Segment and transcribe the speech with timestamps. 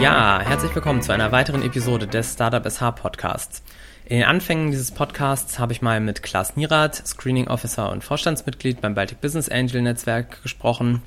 [0.00, 3.62] Ja, herzlich willkommen zu einer weiteren Episode des Startup SH Podcasts.
[4.04, 8.82] In den Anfängen dieses Podcasts habe ich mal mit Klaas Nierath, Screening Officer und Vorstandsmitglied
[8.82, 11.00] beim Baltic Business Angel Netzwerk gesprochen.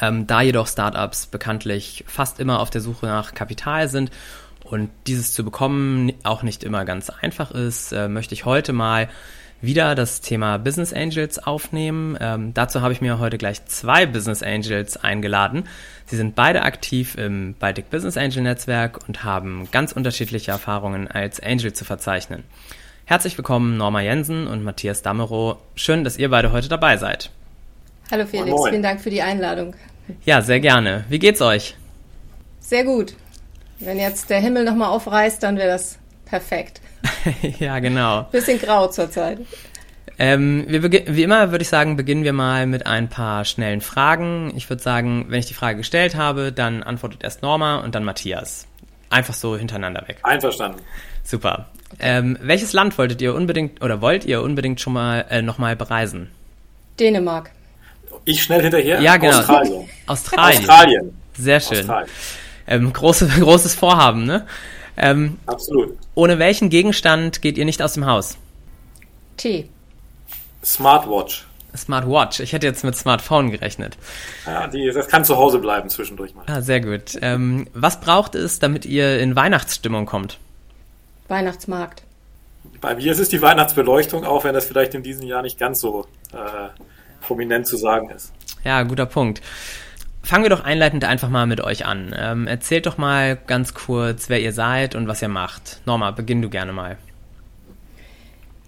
[0.00, 4.10] Ähm, da jedoch Startups bekanntlich fast immer auf der Suche nach Kapital sind
[4.64, 9.10] und dieses zu bekommen auch nicht immer ganz einfach ist, äh, möchte ich heute mal
[9.62, 12.18] wieder das Thema Business Angels aufnehmen.
[12.20, 15.64] Ähm, dazu habe ich mir heute gleich zwei Business Angels eingeladen.
[16.06, 21.40] Sie sind beide aktiv im Baltic Business Angel Netzwerk und haben ganz unterschiedliche Erfahrungen als
[21.40, 22.42] Angel zu verzeichnen.
[23.04, 25.56] Herzlich willkommen Norma Jensen und Matthias Damerow.
[25.76, 27.30] Schön, dass ihr beide heute dabei seid.
[28.10, 28.70] Hallo Felix, Moin.
[28.70, 29.74] vielen Dank für die Einladung.
[30.24, 31.04] Ja, sehr gerne.
[31.08, 31.76] Wie geht's euch?
[32.58, 33.14] Sehr gut.
[33.78, 35.98] Wenn jetzt der Himmel nochmal aufreißt, dann wäre das
[36.32, 36.80] perfekt.
[37.58, 38.22] ja, genau.
[38.32, 39.38] Bisschen grau zurzeit.
[40.18, 44.50] Ähm, wir wie immer würde ich sagen, beginnen wir mal mit ein paar schnellen Fragen.
[44.56, 48.02] Ich würde sagen, wenn ich die Frage gestellt habe, dann antwortet erst Norma und dann
[48.02, 48.66] Matthias.
[49.10, 50.20] Einfach so hintereinander weg.
[50.22, 50.80] Einverstanden.
[51.22, 51.66] Super.
[51.98, 56.30] Ähm, welches Land wolltet ihr unbedingt oder wollt ihr unbedingt schon mal äh, nochmal bereisen?
[56.98, 57.50] Dänemark.
[58.24, 59.02] Ich schnell hinterher?
[59.02, 59.36] Ja, genau.
[59.36, 59.88] Australien.
[60.06, 60.60] Australien.
[60.60, 61.18] Australien.
[61.34, 61.80] Sehr schön.
[61.80, 62.10] Australien.
[62.66, 64.46] Ähm, große, großes Vorhaben, ne?
[64.96, 65.96] Ähm, Absolut.
[66.14, 68.36] Ohne welchen Gegenstand geht ihr nicht aus dem Haus?
[69.36, 69.68] Tee.
[70.64, 71.46] Smartwatch.
[71.76, 72.40] Smartwatch.
[72.40, 73.96] Ich hätte jetzt mit Smartphone gerechnet.
[74.46, 76.44] Ja, die, das kann zu Hause bleiben zwischendurch mal.
[76.46, 77.18] Ah, sehr gut.
[77.22, 80.38] Ähm, was braucht es, damit ihr in Weihnachtsstimmung kommt?
[81.28, 82.02] Weihnachtsmarkt.
[82.80, 85.80] Bei mir ist es die Weihnachtsbeleuchtung, auch wenn das vielleicht in diesem Jahr nicht ganz
[85.80, 86.68] so äh,
[87.22, 88.32] prominent zu sagen ist.
[88.64, 89.40] Ja, guter Punkt.
[90.22, 92.14] Fangen wir doch einleitend einfach mal mit euch an.
[92.16, 95.80] Ähm, erzählt doch mal ganz kurz, wer ihr seid und was ihr macht.
[95.84, 96.96] Norma, beginn du gerne mal.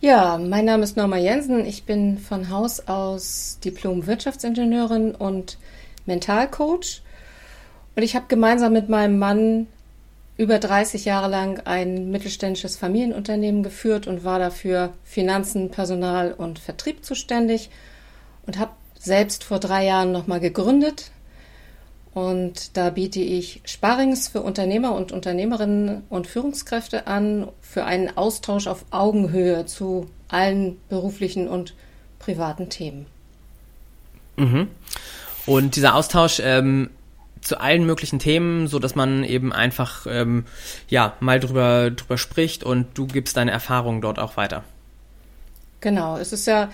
[0.00, 1.64] Ja, mein Name ist Norma Jensen.
[1.64, 5.56] Ich bin von Haus aus Diplom-Wirtschaftsingenieurin und
[6.06, 7.00] Mentalcoach.
[7.96, 9.66] Und ich habe gemeinsam mit meinem Mann
[10.36, 17.04] über 30 Jahre lang ein mittelständisches Familienunternehmen geführt und war dafür Finanzen, Personal und Vertrieb
[17.04, 17.70] zuständig
[18.46, 21.12] und habe selbst vor drei Jahren nochmal gegründet,
[22.14, 28.68] und da biete ich Sparings für Unternehmer und Unternehmerinnen und Führungskräfte an für einen Austausch
[28.68, 31.74] auf Augenhöhe zu allen beruflichen und
[32.20, 33.06] privaten Themen.
[34.36, 34.68] Mhm.
[35.46, 36.90] Und dieser Austausch ähm,
[37.40, 40.44] zu allen möglichen Themen, so dass man eben einfach ähm,
[40.88, 44.62] ja mal drüber drüber spricht und du gibst deine Erfahrungen dort auch weiter.
[45.80, 46.70] Genau, es ist ja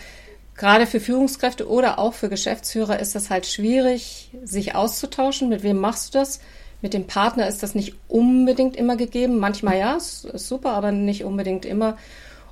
[0.60, 5.48] gerade für Führungskräfte oder auch für Geschäftsführer ist das halt schwierig, sich auszutauschen.
[5.48, 6.38] Mit wem machst du das?
[6.82, 9.38] Mit dem Partner ist das nicht unbedingt immer gegeben.
[9.38, 11.96] Manchmal ja, ist, super, aber nicht unbedingt immer.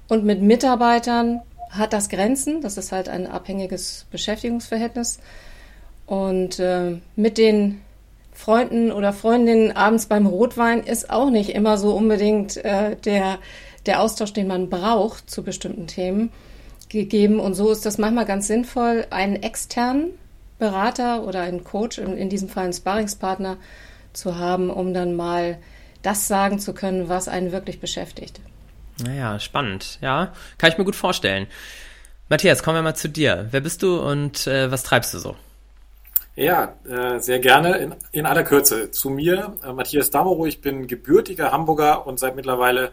[0.09, 2.63] Und mit Mitarbeitern hat das Grenzen.
[2.63, 5.19] Das ist halt ein abhängiges Beschäftigungsverhältnis.
[6.07, 7.83] Und äh, mit den
[8.33, 13.39] Freunden oder Freundinnen abends beim Rotwein ist auch nicht immer so unbedingt äh, der,
[13.85, 16.33] der Austausch, den man braucht zu bestimmten Themen
[16.89, 17.41] gegeben.
[17.41, 20.11] Und so ist das manchmal ganz sinnvoll, einen externen
[20.59, 23.57] Berater oder einen Coach, in, in diesem Fall einen Sparringspartner,
[24.13, 25.59] zu haben, um dann mal
[26.03, 28.41] das sagen zu können, was einen wirklich beschäftigt.
[29.03, 29.99] Naja, spannend.
[30.01, 31.47] Ja, kann ich mir gut vorstellen.
[32.29, 33.49] Matthias, kommen wir mal zu dir.
[33.51, 35.37] Wer bist du und äh, was treibst du so?
[36.35, 37.79] Ja, äh, sehr gerne.
[37.79, 39.57] In, in aller Kürze zu mir.
[39.65, 42.93] Äh, Matthias Damerow, ich bin gebürtiger Hamburger und seit mittlerweile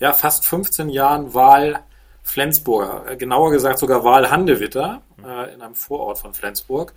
[0.00, 1.80] ja, fast 15 Jahren Wahl
[2.24, 6.94] Flensburger, äh, genauer gesagt sogar Wahlhandewitter äh, in einem Vorort von Flensburg.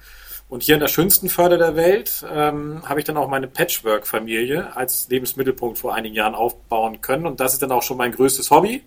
[0.49, 4.75] Und hier in der schönsten Förder der Welt ähm, habe ich dann auch meine Patchwork-Familie
[4.75, 7.27] als Lebensmittelpunkt vor einigen Jahren aufbauen können.
[7.27, 8.81] Und das ist dann auch schon mein größtes Hobby,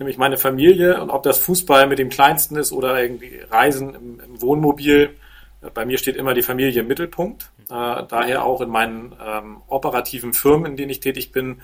[0.00, 1.00] nämlich meine Familie.
[1.00, 5.14] Und ob das Fußball mit dem Kleinsten ist oder irgendwie Reisen im, im Wohnmobil,
[5.62, 7.52] äh, bei mir steht immer die Familie im Mittelpunkt.
[7.70, 11.62] Äh, daher auch in meinen ähm, operativen Firmen, in denen ich tätig bin,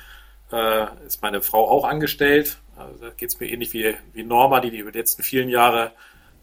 [0.54, 2.59] äh, ist meine Frau auch angestellt.
[2.76, 5.48] Also da geht es mir ähnlich wie, wie Norma, die, die über die letzten vielen
[5.48, 5.92] Jahre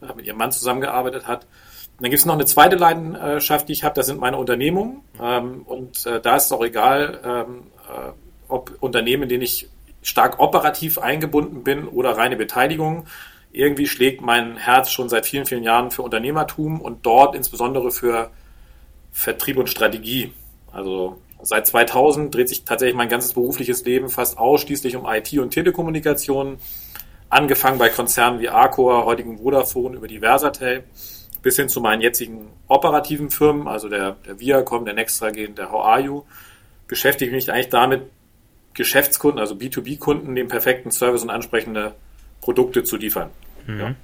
[0.02, 1.44] äh, mit ihrem Mann zusammengearbeitet hat.
[1.44, 5.02] Und dann gibt es noch eine zweite Leidenschaft, die ich habe, das sind meine Unternehmungen.
[5.22, 8.12] Ähm, und äh, da ist es auch egal, ähm, äh,
[8.48, 9.70] ob Unternehmen, in denen ich
[10.02, 13.06] stark operativ eingebunden bin oder reine Beteiligung.
[13.52, 18.32] Irgendwie schlägt mein Herz schon seit vielen, vielen Jahren für Unternehmertum und dort insbesondere für
[19.12, 20.34] Vertrieb und Strategie.
[20.72, 25.52] Also Seit 2000 dreht sich tatsächlich mein ganzes berufliches Leben fast ausschließlich um IT und
[25.52, 26.58] Telekommunikation.
[27.30, 30.84] Angefangen bei Konzernen wie Arcor, heutigen Vodafone, über die Versatel,
[31.42, 35.86] bis hin zu meinen jetzigen operativen Firmen, also der, der Viacom, der Nextragen, der How
[35.86, 36.24] Are You,
[36.88, 38.04] beschäftige mich eigentlich damit,
[38.74, 41.94] Geschäftskunden, also B2B-Kunden, den perfekten Service und ansprechende
[42.42, 43.30] Produkte zu liefern.
[43.68, 43.80] Mhm.
[43.80, 43.96] Ja.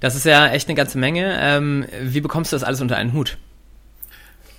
[0.00, 1.36] Das ist ja echt eine ganze Menge.
[1.40, 3.36] Ähm, wie bekommst du das alles unter einen Hut?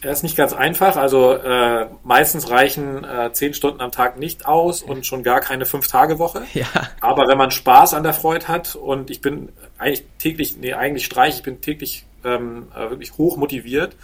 [0.02, 0.96] Er ist nicht ganz einfach.
[0.96, 5.66] Also äh, meistens reichen äh, zehn Stunden am Tag nicht aus und schon gar keine
[5.66, 6.44] Fünf-Tage-Woche.
[6.54, 6.68] Ja.
[7.02, 11.06] Aber wenn man Spaß an der Freude hat und ich bin eigentlich täglich, nee, eigentlich
[11.06, 13.96] streich, ich bin täglich ähm, äh, wirklich hoch motiviert,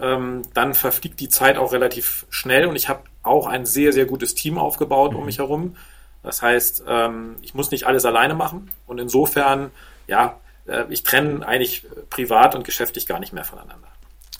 [0.00, 4.06] ähm, dann verfliegt die Zeit auch relativ schnell und ich habe auch ein sehr, sehr
[4.06, 5.18] gutes Team aufgebaut mhm.
[5.18, 5.76] um mich herum.
[6.22, 9.70] Das heißt, ähm, ich muss nicht alles alleine machen und insofern,
[10.06, 13.88] ja, äh, ich trenne eigentlich privat und geschäftlich gar nicht mehr voneinander.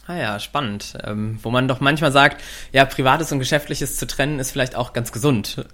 [0.07, 0.95] Ah ja, spannend.
[1.05, 2.43] Ähm, wo man doch manchmal sagt,
[2.73, 5.65] ja, privates und geschäftliches zu trennen ist vielleicht auch ganz gesund.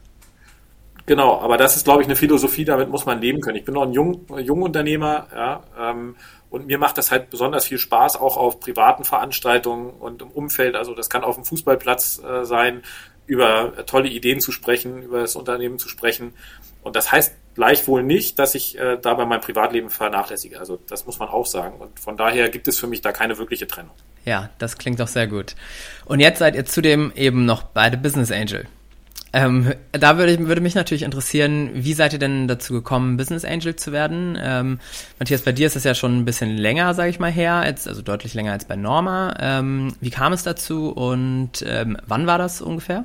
[1.06, 3.56] Genau, aber das ist, glaube ich, eine Philosophie, damit muss man leben können.
[3.56, 6.14] Ich bin noch ein Jung, Jungunternehmer, ja, ähm,
[6.50, 10.74] und mir macht das halt besonders viel Spaß, auch auf privaten Veranstaltungen und im Umfeld.
[10.74, 12.82] Also das kann auf dem Fußballplatz äh, sein,
[13.26, 16.34] über tolle Ideen zu sprechen, über das Unternehmen zu sprechen.
[16.82, 20.58] Und das heißt gleichwohl nicht, dass ich äh, dabei mein Privatleben vernachlässige.
[20.58, 21.80] Also das muss man auch sagen.
[21.80, 23.94] Und von daher gibt es für mich da keine wirkliche Trennung.
[24.24, 25.54] Ja, das klingt doch sehr gut.
[26.04, 28.66] Und jetzt seid ihr zudem eben noch beide Business Angel.
[29.32, 33.76] Ähm, da würde, würde mich natürlich interessieren, wie seid ihr denn dazu gekommen, Business Angel
[33.76, 34.36] zu werden?
[34.40, 34.80] Ähm,
[35.20, 37.86] Matthias, bei dir ist es ja schon ein bisschen länger, sage ich mal, her, als,
[37.86, 39.36] also deutlich länger als bei Norma.
[39.38, 43.04] Ähm, wie kam es dazu und ähm, wann war das ungefähr?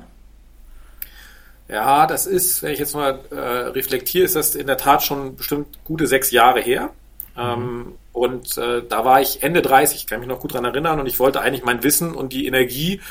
[1.68, 5.36] Ja, das ist, wenn ich jetzt mal äh, reflektiere, ist das in der Tat schon
[5.36, 6.90] bestimmt gute sechs Jahre her.
[7.36, 7.94] Mhm.
[8.16, 11.18] Und äh, da war ich Ende 30, kann mich noch gut dran erinnern, und ich
[11.18, 13.02] wollte eigentlich mein Wissen und die Energie,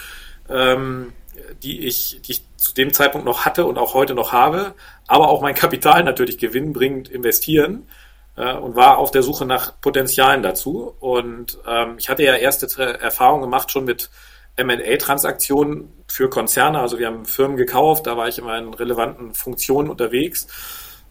[0.50, 1.14] ähm,
[1.62, 4.74] die ich, die ich zu dem Zeitpunkt noch hatte und auch heute noch habe,
[5.06, 7.88] aber auch mein Kapital natürlich gewinnbringend investieren
[8.36, 10.96] äh, und war auf der Suche nach Potenzialen dazu.
[11.00, 12.68] Und ähm, ich hatte ja erste
[13.00, 14.10] Erfahrungen gemacht schon mit
[14.56, 16.80] M&A-Transaktionen für Konzerne.
[16.80, 20.48] Also wir haben Firmen gekauft, da war ich immer in relevanten Funktionen unterwegs.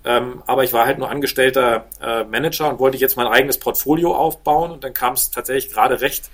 [0.05, 4.15] Ähm, aber ich war halt nur angestellter äh, Manager und wollte jetzt mein eigenes Portfolio
[4.15, 4.71] aufbauen.
[4.71, 6.31] Und dann kam es tatsächlich gerade recht,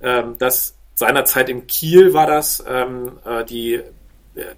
[0.00, 3.82] ähm, dass seinerzeit in Kiel war das, ähm, äh, die äh,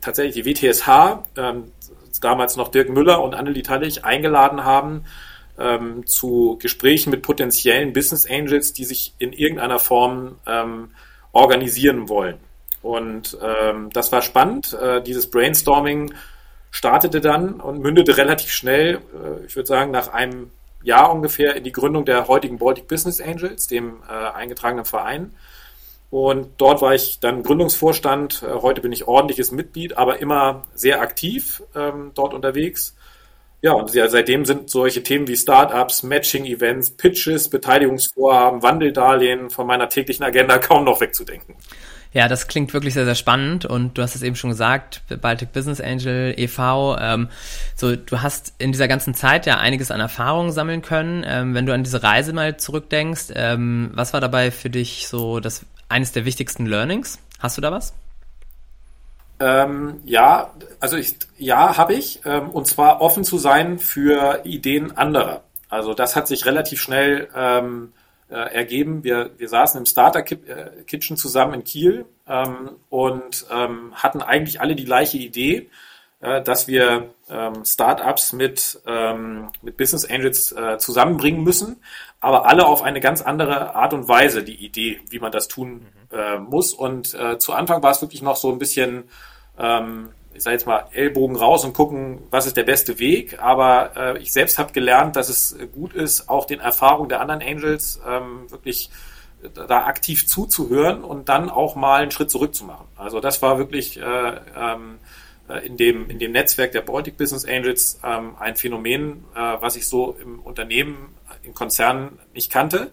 [0.01, 1.73] tatsächlich die WTSH, ähm,
[2.21, 5.07] damals noch Dirk Müller und Annelie Tallich eingeladen haben
[5.59, 10.91] ähm, zu Gesprächen mit potenziellen Business Angels, die sich in irgendeiner Form ähm,
[11.33, 12.37] organisieren wollen.
[12.83, 13.37] Und
[13.93, 14.73] das war spannend.
[14.73, 16.15] Äh, dieses Brainstorming
[16.71, 20.51] startete dann und mündete relativ schnell, äh, ich würde sagen, nach einem
[20.83, 25.35] Jahr ungefähr in die Gründung der heutigen Baltic Business Angels, dem äh, eingetragenen Verein.
[26.11, 28.43] Und dort war ich dann Gründungsvorstand.
[28.43, 32.97] Äh, heute bin ich ordentliches Mitglied, aber immer sehr aktiv ähm, dort unterwegs.
[33.63, 40.25] Ja, und seitdem sind solche Themen wie Startups, Matching-Events, Pitches, Beteiligungsvorhaben, Wandeldarlehen von meiner täglichen
[40.25, 41.57] Agenda kaum noch wegzudenken.
[42.13, 45.53] Ja, das klingt wirklich sehr, sehr spannend und du hast es eben schon gesagt, Baltic
[45.53, 47.29] Business Angel e.V., ähm,
[47.77, 51.25] so du hast in dieser ganzen Zeit ja einiges an Erfahrungen sammeln können.
[51.27, 55.39] Ähm, wenn du an diese Reise mal zurückdenkst, ähm, was war dabei für dich so
[55.39, 57.21] das eines der wichtigsten Learnings?
[57.39, 57.95] Hast du da was?
[59.39, 62.21] Ähm, ja, also ich, ja, habe ich.
[62.25, 65.43] Ähm, und zwar offen zu sein für Ideen anderer.
[65.69, 67.93] Also das hat sich relativ schnell ähm,
[68.31, 69.05] äh, ergeben.
[69.05, 74.61] Wir, wir saßen im Starter äh, Kitchen zusammen in Kiel ähm, und ähm, hatten eigentlich
[74.61, 75.69] alle die gleiche Idee,
[76.21, 81.83] äh, dass wir ähm, Startups mit, ähm, mit Business Angels äh, zusammenbringen müssen,
[82.21, 85.87] aber alle auf eine ganz andere Art und Weise die Idee, wie man das tun
[86.13, 86.73] äh, muss.
[86.73, 89.05] Und äh, zu Anfang war es wirklich noch so ein bisschen,
[89.59, 93.41] ähm, ich sage jetzt mal, Ellbogen raus und gucken, was ist der beste Weg.
[93.41, 97.43] Aber äh, ich selbst habe gelernt, dass es gut ist, auch den Erfahrungen der anderen
[97.43, 98.91] Angels ähm, wirklich
[99.55, 102.87] da aktiv zuzuhören und dann auch mal einen Schritt zurück zu machen.
[102.97, 104.99] Also das war wirklich äh, ähm,
[105.49, 109.77] äh, in dem, in dem Netzwerk der Baltic Business Angels ähm, ein Phänomen, äh, was
[109.77, 112.91] ich so im Unternehmen in Konzernen nicht kannte.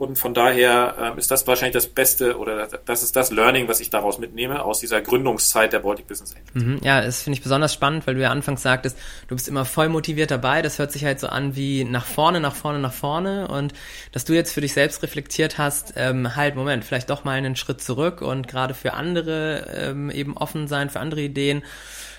[0.00, 3.80] Und von daher ähm, ist das wahrscheinlich das Beste oder das ist das Learning, was
[3.80, 6.54] ich daraus mitnehme, aus dieser Gründungszeit der Baltic Business Angels.
[6.54, 8.96] Mhm, ja, das finde ich besonders spannend, weil du ja anfangs sagtest,
[9.28, 10.62] du bist immer voll motiviert dabei.
[10.62, 13.48] Das hört sich halt so an wie nach vorne, nach vorne, nach vorne.
[13.48, 13.74] Und
[14.12, 17.54] dass du jetzt für dich selbst reflektiert hast, ähm, halt, Moment, vielleicht doch mal einen
[17.54, 21.62] Schritt zurück und gerade für andere ähm, eben offen sein, für andere Ideen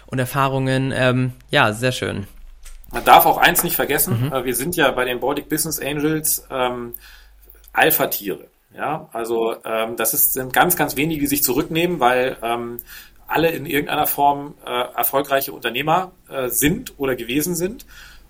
[0.06, 0.94] und Erfahrungen.
[0.96, 2.28] Ähm, ja, sehr schön.
[2.92, 4.34] Man darf auch eins nicht vergessen, mhm.
[4.34, 6.94] Äh, wir sind ja bei den Baltic Business Angels ähm,
[7.74, 8.48] Alpha-Tiere.
[8.76, 12.78] Ja, also ähm, das ist, sind ganz, ganz wenige, die sich zurücknehmen, weil ähm,
[13.28, 17.86] alle in irgendeiner Form äh, erfolgreiche Unternehmer äh, sind oder gewesen sind.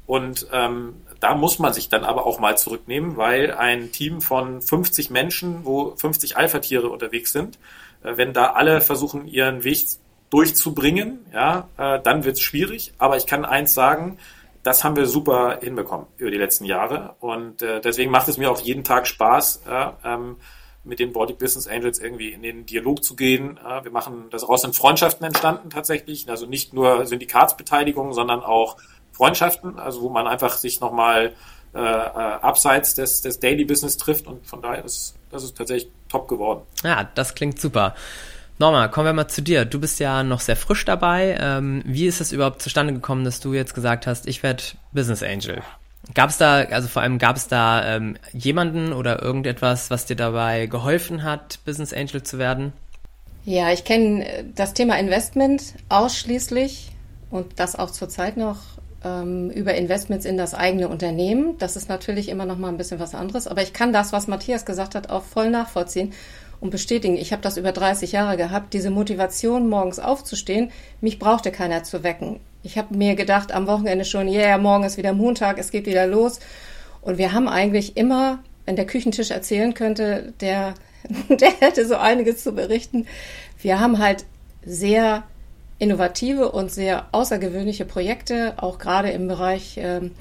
[0.08, 4.62] Und ähm, da muss man sich dann aber auch mal zurücknehmen, weil ein Team von
[4.62, 7.60] 50 Menschen, wo 50 Alpha-Tiere unterwegs sind,
[8.04, 9.86] äh, wenn da alle versuchen, ihren Weg
[10.32, 12.94] durchzubringen, ja, äh, dann wird es schwierig.
[12.98, 14.18] Aber ich kann eins sagen,
[14.64, 17.16] das haben wir super hinbekommen über die letzten Jahre.
[17.20, 20.38] Und äh, deswegen macht es mir auch jeden Tag Spaß, äh, ähm,
[20.84, 23.58] mit den Baltic Business Angels irgendwie in den Dialog zu gehen.
[23.58, 28.78] Äh, wir machen, daraus sind Freundschaften entstanden tatsächlich, also nicht nur Syndikatsbeteiligung, sondern auch
[29.12, 31.34] Freundschaften, also wo man einfach sich nochmal
[31.74, 35.92] äh, äh, abseits des, des Daily Business trifft und von daher ist das ist tatsächlich
[36.10, 36.62] top geworden.
[36.84, 37.96] Ja, das klingt super.
[38.62, 39.66] Norma, kommen wir mal zu dir.
[39.66, 41.36] Du bist ja noch sehr frisch dabei.
[41.42, 45.24] Ähm, wie ist es überhaupt zustande gekommen, dass du jetzt gesagt hast, ich werde Business
[45.24, 45.64] Angel?
[46.14, 50.16] Gab es da, also vor allem gab es da ähm, jemanden oder irgendetwas, was dir
[50.16, 52.72] dabei geholfen hat, Business Angel zu werden?
[53.46, 56.92] Ja, ich kenne äh, das Thema Investment ausschließlich
[57.32, 58.58] und das auch zurzeit noch
[59.04, 61.58] ähm, über Investments in das eigene Unternehmen.
[61.58, 64.28] Das ist natürlich immer noch mal ein bisschen was anderes, aber ich kann das, was
[64.28, 66.14] Matthias gesagt hat, auch voll nachvollziehen
[66.62, 67.18] und bestätigen.
[67.18, 70.72] Ich habe das über 30 Jahre gehabt, diese Motivation, morgens aufzustehen.
[71.02, 72.40] Mich brauchte keiner zu wecken.
[72.64, 75.88] Ich habe mir gedacht am Wochenende schon, ja, yeah, morgen ist wieder Montag, es geht
[75.88, 76.40] wieder los.
[77.02, 80.76] Und wir haben eigentlich immer, wenn der Küchentisch erzählen könnte, der,
[81.30, 83.08] der hätte so einiges zu berichten.
[83.60, 84.26] Wir haben halt
[84.64, 85.24] sehr
[85.80, 90.12] innovative und sehr außergewöhnliche Projekte, auch gerade im Bereich äh,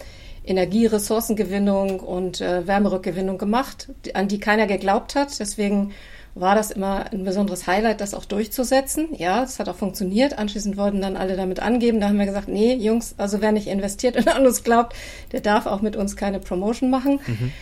[0.43, 5.39] Energie, Ressourcengewinnung und äh, Wärmerückgewinnung gemacht, an die keiner geglaubt hat.
[5.39, 5.93] Deswegen
[6.35, 9.09] war das immer ein besonderes Highlight, das auch durchzusetzen.
[9.17, 10.39] Ja, es hat auch funktioniert.
[10.39, 12.01] Anschließend wollten dann alle damit angeben.
[12.01, 14.95] Da haben wir gesagt, nee, Jungs, also wer nicht investiert und an uns glaubt,
[15.33, 17.21] der darf auch mit uns keine Promotion machen.
[17.27, 17.53] Mhm.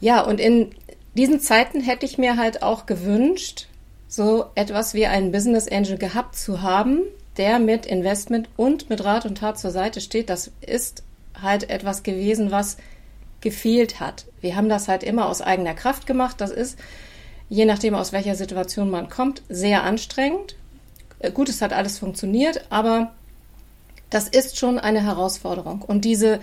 [0.00, 0.70] Ja, und in
[1.14, 3.68] diesen Zeiten hätte ich mir halt auch gewünscht,
[4.08, 7.02] so etwas wie einen Business Angel gehabt zu haben,
[7.36, 10.30] der mit Investment und mit Rat und Tat zur Seite steht.
[10.30, 11.02] Das ist
[11.40, 12.76] halt etwas gewesen, was
[13.40, 14.26] gefehlt hat.
[14.40, 16.40] Wir haben das halt immer aus eigener Kraft gemacht.
[16.40, 16.78] Das ist
[17.54, 20.56] je nachdem, aus welcher Situation man kommt, sehr anstrengend.
[21.20, 23.12] Äh, gut, es hat alles funktioniert, aber
[24.10, 25.82] das ist schon eine Herausforderung.
[25.82, 26.40] Und diese,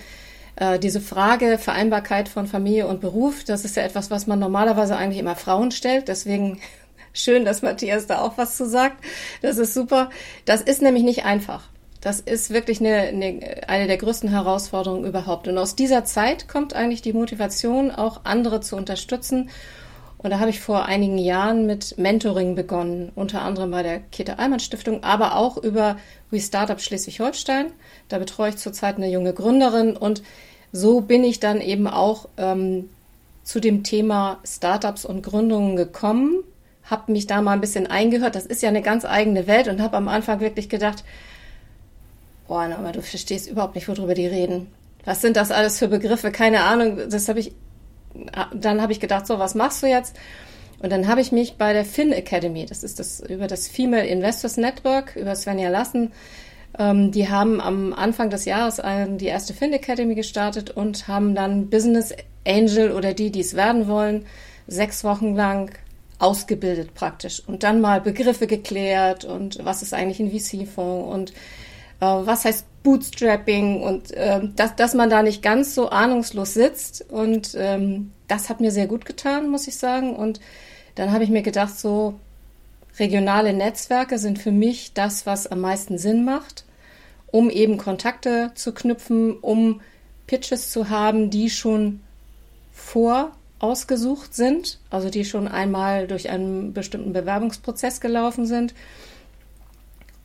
[0.55, 4.95] äh, diese Frage Vereinbarkeit von Familie und Beruf, das ist ja etwas, was man normalerweise
[4.95, 6.07] eigentlich immer Frauen stellt.
[6.07, 6.61] Deswegen
[7.13, 9.03] schön, dass Matthias da auch was zu sagt.
[9.41, 10.09] Das ist super.
[10.45, 11.67] Das ist nämlich nicht einfach.
[11.99, 15.49] Das ist wirklich eine, eine, eine der größten Herausforderungen überhaupt.
[15.49, 19.49] Und aus dieser Zeit kommt eigentlich die Motivation, auch andere zu unterstützen
[20.23, 24.37] und da habe ich vor einigen Jahren mit Mentoring begonnen, unter anderem bei der Käthe
[24.37, 25.97] Allmann Stiftung, aber auch über
[26.29, 27.71] WeStartup Schleswig-Holstein.
[28.07, 30.21] Da betreue ich zurzeit eine junge Gründerin und
[30.71, 32.89] so bin ich dann eben auch ähm,
[33.43, 36.43] zu dem Thema Startups und Gründungen gekommen,
[36.83, 38.35] habe mich da mal ein bisschen eingehört.
[38.35, 41.03] Das ist ja eine ganz eigene Welt und habe am Anfang wirklich gedacht,
[42.47, 44.67] boah, aber du verstehst überhaupt nicht, worüber die reden.
[45.03, 46.31] Was sind das alles für Begriffe?
[46.31, 46.99] Keine Ahnung.
[47.09, 47.53] Das habe ich
[48.53, 50.15] dann habe ich gedacht, so, was machst du jetzt?
[50.79, 54.05] Und dann habe ich mich bei der Fin Academy, das ist das über das Female
[54.05, 56.11] Investors Network, über Svenja Lassen,
[56.79, 61.35] ähm, die haben am Anfang des Jahres ein, die erste Fin Academy gestartet und haben
[61.35, 62.13] dann Business
[62.47, 64.25] Angel oder die, die es werden wollen,
[64.67, 65.71] sechs Wochen lang
[66.17, 72.05] ausgebildet praktisch und dann mal Begriffe geklärt und was ist eigentlich ein VC-Fonds und äh,
[72.05, 77.05] was heißt Bootstrapping und äh, dass, dass man da nicht ganz so ahnungslos sitzt.
[77.09, 80.15] Und ähm, das hat mir sehr gut getan, muss ich sagen.
[80.15, 80.39] Und
[80.95, 82.19] dann habe ich mir gedacht, so
[82.99, 86.65] regionale Netzwerke sind für mich das, was am meisten Sinn macht,
[87.27, 89.81] um eben Kontakte zu knüpfen, um
[90.27, 92.01] Pitches zu haben, die schon
[92.71, 98.73] vorausgesucht sind, also die schon einmal durch einen bestimmten Bewerbungsprozess gelaufen sind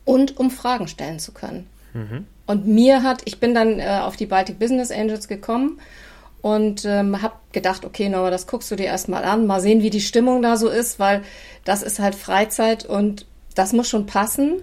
[0.05, 1.67] und um Fragen stellen zu können.
[1.93, 2.25] Mhm.
[2.47, 5.79] Und mir hat, ich bin dann äh, auf die Baltic Business Angels gekommen
[6.41, 9.89] und ähm, habe gedacht, okay, Nora, das guckst du dir erstmal an, mal sehen, wie
[9.89, 11.23] die Stimmung da so ist, weil
[11.65, 14.61] das ist halt Freizeit und das muss schon passen.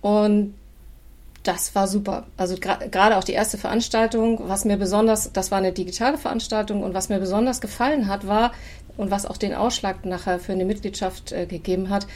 [0.00, 0.54] Und
[1.42, 2.26] das war super.
[2.36, 6.94] Also gerade auch die erste Veranstaltung, was mir besonders, das war eine digitale Veranstaltung und
[6.94, 8.52] was mir besonders gefallen hat, war
[8.96, 12.06] und was auch den Ausschlag nachher für eine Mitgliedschaft äh, gegeben hat,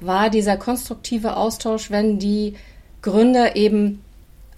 [0.00, 2.54] war dieser konstruktive Austausch, wenn die
[3.00, 4.02] Gründer eben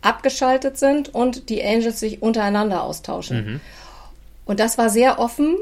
[0.04, 3.37] abgeschaltet sind und die Angels sich untereinander austauschen.
[3.37, 3.61] Mhm.
[4.44, 5.56] Und das war sehr offen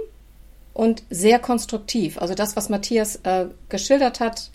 [0.75, 2.19] und sehr konstruktiv.
[2.19, 4.51] Also das, was Matthias äh, geschildert hat,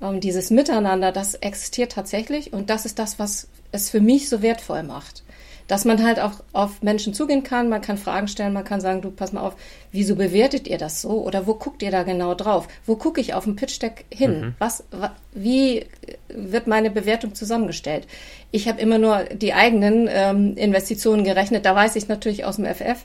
[0.00, 4.42] ähm, dieses Miteinander, das existiert tatsächlich und das ist das, was es für mich so
[4.42, 5.22] wertvoll macht
[5.66, 9.00] dass man halt auch auf Menschen zugehen kann, man kann Fragen stellen, man kann sagen,
[9.00, 9.56] du pass mal auf,
[9.90, 12.68] wieso bewertet ihr das so oder wo guckt ihr da genau drauf?
[12.86, 14.40] Wo gucke ich auf dem Pitch-Deck hin?
[14.40, 14.54] Mhm.
[14.58, 14.84] Was,
[15.32, 15.86] wie
[16.28, 18.06] wird meine Bewertung zusammengestellt?
[18.50, 22.66] Ich habe immer nur die eigenen ähm, Investitionen gerechnet, da weiß ich natürlich aus dem
[22.66, 23.04] FF,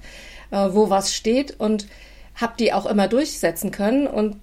[0.52, 1.88] äh, wo was steht und
[2.36, 4.38] habe die auch immer durchsetzen können und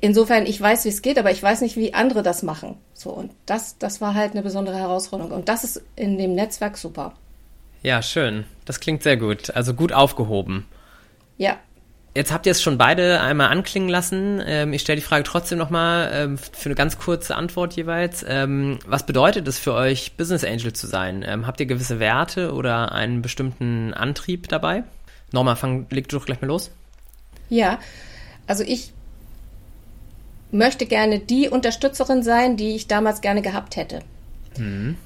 [0.00, 2.76] insofern, ich weiß, wie es geht, aber ich weiß nicht, wie andere das machen.
[2.94, 5.32] So, und das, das war halt eine besondere Herausforderung.
[5.32, 7.14] Und das ist in dem Netzwerk super.
[7.82, 8.44] Ja, schön.
[8.64, 9.50] Das klingt sehr gut.
[9.50, 10.66] Also gut aufgehoben.
[11.36, 11.58] Ja,
[12.14, 14.42] Jetzt habt ihr es schon beide einmal anklingen lassen.
[14.44, 18.22] Ähm, ich stelle die Frage trotzdem nochmal ähm, für eine ganz kurze Antwort jeweils.
[18.28, 21.24] Ähm, was bedeutet es für euch, Business Angel zu sein?
[21.26, 24.84] Ähm, habt ihr gewisse Werte oder einen bestimmten Antrieb dabei?
[25.32, 26.70] Norma, fang, leg du doch gleich mal los.
[27.48, 27.78] Ja,
[28.46, 28.92] also ich
[30.52, 34.00] möchte gerne die Unterstützerin sein, die ich damals gerne gehabt hätte.
[34.56, 34.96] Mhm.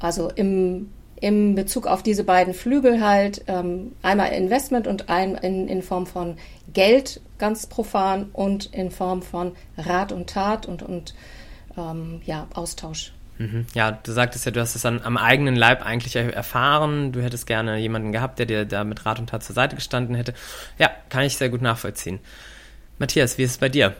[0.00, 0.88] Also im
[1.20, 6.06] im Bezug auf diese beiden Flügel halt ähm, einmal Investment und ein in, in Form
[6.06, 6.36] von
[6.72, 11.14] Geld, ganz profan, und in Form von Rat und Tat und, und
[11.76, 13.12] ähm, ja, Austausch.
[13.38, 13.66] Mhm.
[13.74, 17.12] Ja, du sagtest ja, du hast es dann am eigenen Leib eigentlich erfahren.
[17.12, 20.14] Du hättest gerne jemanden gehabt, der dir da mit Rat und Tat zur Seite gestanden
[20.14, 20.34] hätte.
[20.78, 22.18] Ja, kann ich sehr gut nachvollziehen.
[22.98, 23.94] Matthias, wie ist es bei dir?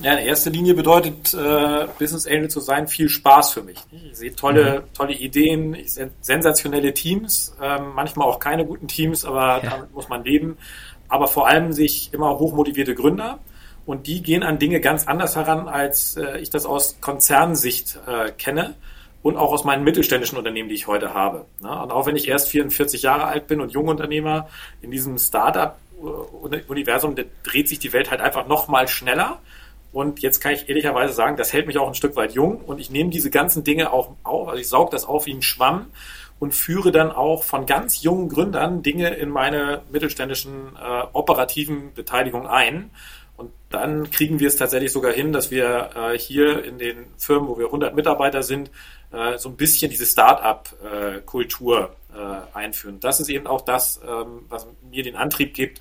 [0.00, 3.78] Ja, in erster Linie bedeutet äh, Business Angel zu sein viel Spaß für mich.
[3.92, 4.92] Ich sehe tolle, mhm.
[4.92, 9.70] tolle Ideen, ich sehe sensationelle Teams, äh, manchmal auch keine guten Teams, aber ja.
[9.70, 10.58] damit muss man leben.
[11.08, 13.38] Aber vor allem sich immer hochmotivierte Gründer
[13.86, 18.32] und die gehen an Dinge ganz anders heran, als äh, ich das aus Konzernsicht äh,
[18.32, 18.74] kenne
[19.22, 21.46] und auch aus meinen mittelständischen Unternehmen, die ich heute habe.
[21.62, 21.82] Ne?
[21.82, 24.48] Und auch wenn ich erst 44 Jahre alt bin und Jungunternehmer
[24.82, 29.40] in diesem Startup-Universum, dreht sich die Welt halt einfach noch mal schneller.
[29.94, 32.80] Und jetzt kann ich ehrlicherweise sagen, das hält mich auch ein Stück weit jung und
[32.80, 35.86] ich nehme diese ganzen Dinge auch auf, also ich sauge das auf wie ein Schwamm
[36.40, 42.48] und führe dann auch von ganz jungen Gründern Dinge in meine mittelständischen äh, operativen Beteiligung
[42.48, 42.90] ein.
[43.36, 47.48] Und dann kriegen wir es tatsächlich sogar hin, dass wir äh, hier in den Firmen,
[47.48, 48.72] wo wir 100 Mitarbeiter sind,
[49.12, 52.98] äh, so ein bisschen diese Start-up-Kultur äh, einführen.
[52.98, 55.80] Das ist eben auch das, ähm, was mir den Antrieb gibt,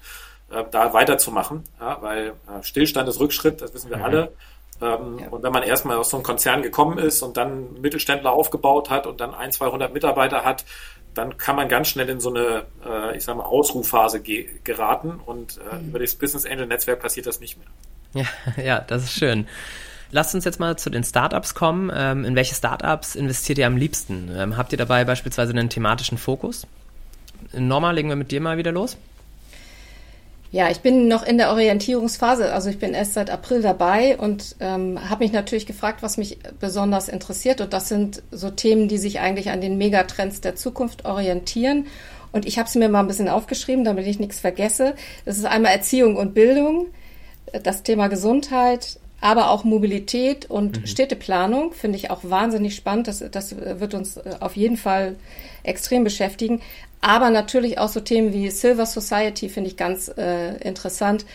[0.53, 4.03] äh, da weiterzumachen, ja, weil äh, Stillstand ist Rückschritt, das wissen wir mhm.
[4.03, 4.33] alle.
[4.81, 5.27] Ähm, ja.
[5.29, 9.07] Und wenn man erstmal aus so einem Konzern gekommen ist und dann Mittelständler aufgebaut hat
[9.07, 10.65] und dann ein, 200 Mitarbeiter hat,
[11.13, 15.19] dann kann man ganz schnell in so eine, äh, ich sag mal, Ausrufphase ge geraten
[15.25, 15.89] und äh, mhm.
[15.89, 18.25] über das Business Angel Netzwerk passiert das nicht mehr.
[18.25, 19.47] Ja, ja, das ist schön.
[20.11, 21.91] Lasst uns jetzt mal zu den Startups kommen.
[21.93, 24.31] Ähm, in welche Startups investiert ihr am liebsten?
[24.35, 26.67] Ähm, habt ihr dabei beispielsweise einen thematischen Fokus?
[27.51, 28.97] Normal legen wir mit dir mal wieder los.
[30.53, 32.53] Ja, ich bin noch in der Orientierungsphase.
[32.53, 36.37] Also ich bin erst seit April dabei und ähm, habe mich natürlich gefragt, was mich
[36.59, 37.59] besonders interessiert.
[37.59, 41.87] Und das sind so Themen, die sich eigentlich an den Megatrends der Zukunft orientieren.
[42.31, 44.93] Und ich habe es mir mal ein bisschen aufgeschrieben, damit ich nichts vergesse.
[45.25, 46.85] Das ist einmal Erziehung und Bildung,
[47.63, 50.85] das Thema Gesundheit, aber auch Mobilität und mhm.
[50.85, 53.07] Städteplanung finde ich auch wahnsinnig spannend.
[53.07, 55.15] Das, das wird uns äh, auf jeden Fall
[55.63, 56.61] extrem beschäftigen.
[57.03, 61.25] Aber natürlich auch so Themen wie Silver Society finde ich ganz äh, interessant.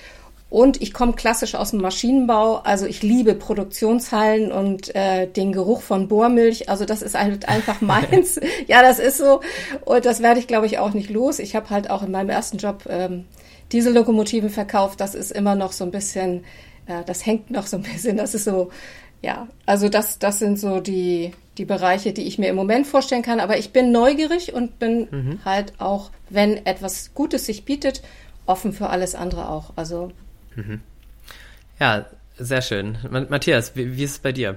[0.50, 5.82] Und ich komme klassisch aus dem Maschinenbau, also ich liebe Produktionshallen und äh, den Geruch
[5.82, 6.70] von Bohrmilch.
[6.70, 8.40] Also das ist halt einfach meins.
[8.66, 9.42] ja, das ist so.
[9.84, 11.38] Und das werde ich, glaube ich, auch nicht los.
[11.38, 13.26] Ich habe halt auch in meinem ersten Job ähm,
[13.70, 15.02] Diesellokomotiven verkauft.
[15.02, 16.44] Das ist immer noch so ein bisschen
[16.88, 18.16] ja, das hängt noch so ein bisschen.
[18.16, 18.70] Das ist so,
[19.20, 23.22] ja, also das, das sind so die, die Bereiche, die ich mir im Moment vorstellen
[23.22, 23.40] kann.
[23.40, 25.38] Aber ich bin neugierig und bin mhm.
[25.44, 28.02] halt auch, wenn etwas Gutes sich bietet,
[28.46, 29.72] offen für alles andere auch.
[29.76, 30.12] Also.
[30.54, 30.80] Mhm.
[31.78, 32.06] Ja,
[32.38, 32.98] sehr schön.
[33.28, 34.56] Matthias, wie, wie ist es bei dir?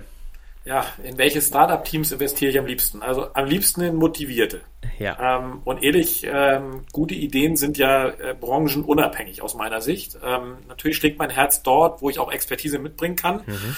[0.64, 3.02] ja, in welche Startup-Teams investiere ich am liebsten?
[3.02, 4.62] Also am liebsten in motivierte.
[5.00, 5.40] Ja.
[5.40, 10.18] Ähm, und ehrlich, ähm, gute Ideen sind ja äh, branchenunabhängig aus meiner Sicht.
[10.24, 13.42] Ähm, natürlich schlägt mein Herz dort, wo ich auch Expertise mitbringen kann.
[13.48, 13.76] Mhm.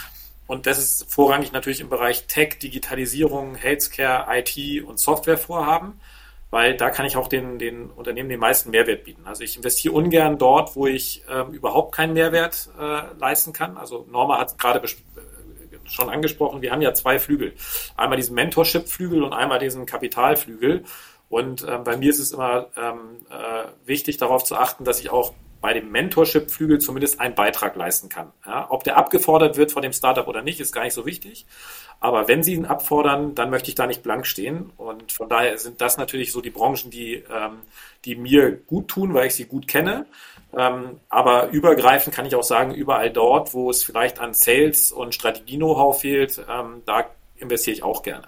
[0.48, 6.00] Und das ist vorrangig natürlich im Bereich Tech, Digitalisierung, Healthcare, IT und Softwarevorhaben,
[6.50, 9.26] weil da kann ich auch den, den Unternehmen den meisten Mehrwert bieten.
[9.26, 13.78] Also ich investiere ungern dort, wo ich ähm, überhaupt keinen Mehrwert äh, leisten kann.
[13.78, 14.86] Also Norma hat gerade
[15.86, 17.54] schon angesprochen, wir haben ja zwei Flügel.
[17.96, 20.84] Einmal diesen Mentorship-Flügel und einmal diesen Kapitalflügel.
[21.30, 25.10] Und ähm, bei mir ist es immer ähm, äh, wichtig, darauf zu achten, dass ich
[25.10, 28.34] auch bei dem Mentorship-Flügel zumindest einen Beitrag leisten kann.
[28.46, 31.46] Ja, ob der abgefordert wird von dem Startup oder nicht, ist gar nicht so wichtig.
[32.02, 34.74] Aber wenn Sie ihn abfordern, dann möchte ich da nicht blank stehen.
[34.76, 37.62] Und von daher sind das natürlich so die Branchen, die, ähm,
[38.04, 40.06] die mir gut tun, weil ich sie gut kenne.
[40.54, 45.16] Ähm, aber übergreifend kann ich auch sagen, überall dort, wo es vielleicht an Sales und
[45.16, 47.06] Strategie-Know-how fehlt, ähm, da
[47.38, 48.28] investiere ich auch gerne.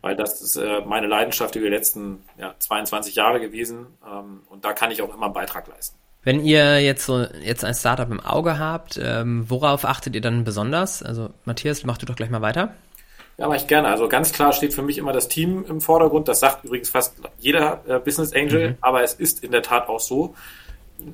[0.00, 3.98] Weil das ist äh, meine Leidenschaft über die letzten ja, 22 Jahre gewesen.
[4.08, 5.98] Ähm, und da kann ich auch immer einen Beitrag leisten.
[6.24, 10.44] Wenn ihr jetzt so jetzt ein Startup im Auge habt, ähm, worauf achtet ihr dann
[10.44, 11.02] besonders?
[11.02, 12.74] Also Matthias, mach du doch gleich mal weiter.
[13.38, 13.88] Ja, mache ich gerne.
[13.88, 16.26] Also ganz klar steht für mich immer das Team im Vordergrund.
[16.26, 18.76] Das sagt übrigens fast jeder äh, Business Angel, mhm.
[18.80, 20.34] aber es ist in der Tat auch so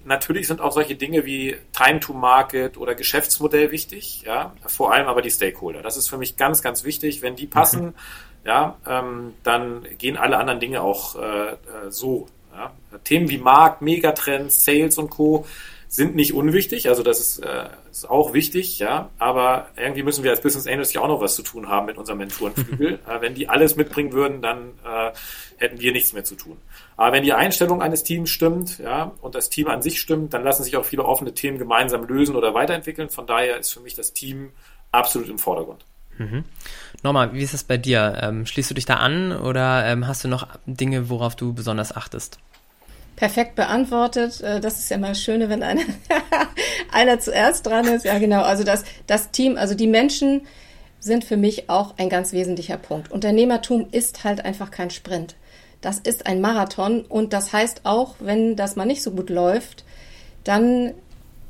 [0.05, 5.07] natürlich sind auch solche Dinge wie Time to Market oder Geschäftsmodell wichtig, ja, vor allem
[5.09, 5.83] aber die Stakeholder.
[5.83, 7.23] Das ist für mich ganz, ganz wichtig.
[7.23, 7.95] Wenn die passen, mhm.
[8.45, 11.57] ja, ähm, dann gehen alle anderen Dinge auch äh, äh,
[11.91, 12.27] so.
[12.55, 12.73] Ja.
[13.03, 15.47] Themen wie Markt, Megatrends, Sales und Co.
[15.89, 20.31] sind nicht unwichtig, also das ist, äh, ist auch wichtig, ja, aber irgendwie müssen wir
[20.31, 23.01] als Business Angels ja auch noch was zu tun haben mit unserem Mentorenflügel.
[23.09, 25.13] äh, wenn die alles mitbringen würden, dann äh,
[25.57, 26.57] hätten wir nichts mehr zu tun.
[26.97, 30.45] Aber wenn die Einstellung eines Teams stimmt, ja, und das Team an sich stimmt, dann
[30.45, 33.11] lassen sich auch viele offene Themen gemeinsam lösen oder weiterentwickeln.
[33.11, 34.53] Von daher ist für mich das Team
[34.93, 35.85] absolut im Vordergrund.
[36.19, 36.45] Mhm.
[37.03, 38.19] Norma, wie ist es bei dir?
[38.23, 41.95] Ähm, schließt du dich da an oder ähm, hast du noch Dinge, worauf du besonders
[41.95, 42.39] achtest?
[43.17, 44.41] perfekt beantwortet.
[44.41, 45.83] Äh, das ist ja mal das Schöne, wenn einer,
[46.93, 48.05] einer zuerst dran ist.
[48.05, 48.43] Ja, genau.
[48.43, 50.43] Also das, das Team, also die Menschen
[51.01, 53.11] sind für mich auch ein ganz wesentlicher Punkt.
[53.11, 55.37] Unternehmertum ist halt einfach kein Sprint.
[55.81, 59.85] Das ist ein Marathon und das heißt auch, wenn das mal nicht so gut läuft,
[60.45, 60.95] dann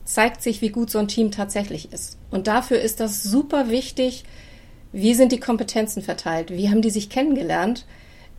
[0.05, 2.19] zeigt sich, wie gut so ein Team tatsächlich ist.
[2.33, 4.25] Und dafür ist das super wichtig,
[4.95, 7.85] wie sind die Kompetenzen verteilt, wie haben die sich kennengelernt,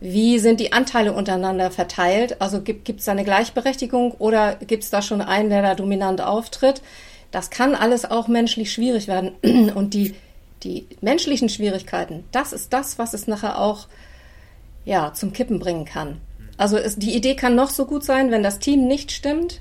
[0.00, 2.40] wie sind die Anteile untereinander verteilt?
[2.40, 6.22] Also gibt es da eine Gleichberechtigung oder gibt es da schon einen, der da dominant
[6.22, 6.80] auftritt?
[7.30, 9.32] Das kann alles auch menschlich schwierig werden.
[9.74, 10.14] Und die,
[10.62, 13.86] die menschlichen Schwierigkeiten, das ist das, was es nachher auch
[14.86, 16.22] ja, zum Kippen bringen kann.
[16.56, 19.60] Also es, die Idee kann noch so gut sein, wenn das Team nicht stimmt,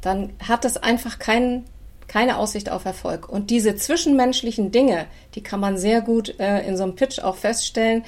[0.00, 1.64] dann hat es einfach keinen
[2.08, 3.28] keine Aussicht auf Erfolg.
[3.28, 7.36] Und diese zwischenmenschlichen Dinge, die kann man sehr gut äh, in so einem Pitch auch
[7.36, 8.04] feststellen.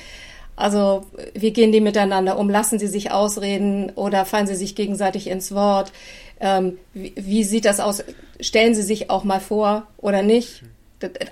[0.57, 2.51] Also wie gehen die miteinander um?
[2.51, 5.93] Lassen sie sich ausreden oder fallen sie sich gegenseitig ins Wort?
[6.41, 8.03] Ähm, wie, wie, sieht das aus?
[8.41, 10.63] Stellen sie sich auch mal vor oder nicht?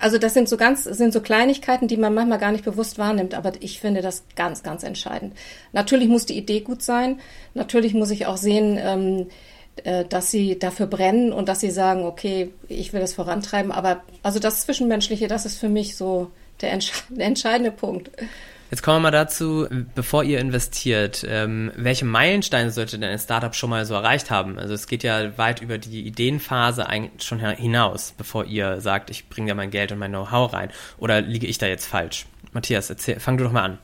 [0.01, 3.35] Also das sind so ganz, sind so Kleinigkeiten, die man manchmal gar nicht bewusst wahrnimmt,
[3.35, 5.35] aber ich finde das ganz, ganz entscheidend.
[5.73, 7.21] Natürlich muss die Idee gut sein.
[7.53, 9.25] Natürlich muss ich auch sehen, ähm, äh,
[10.09, 13.73] dass sie dafür brennen und dass sie sagen, okay, ich will das vorantreiben.
[13.73, 16.79] Aber also das Zwischenmenschliche, das ist für mich so der,
[17.19, 18.11] entscheidende Punkt.
[18.71, 23.55] Jetzt kommen wir mal dazu, bevor ihr investiert, ähm, welche Meilensteine sollte denn ein Startup
[23.55, 24.59] schon mal so erreicht haben?
[24.59, 29.31] Also es geht ja weit über die Ideenphase eigentlich schon hinaus, bevor ihr sagt, ich
[29.31, 30.71] bringe da mein Geld und mein Know-how rein.
[30.99, 32.27] Oder liege ich da jetzt falsch?
[32.53, 33.79] Matthias, erzähl, fang du doch mal an.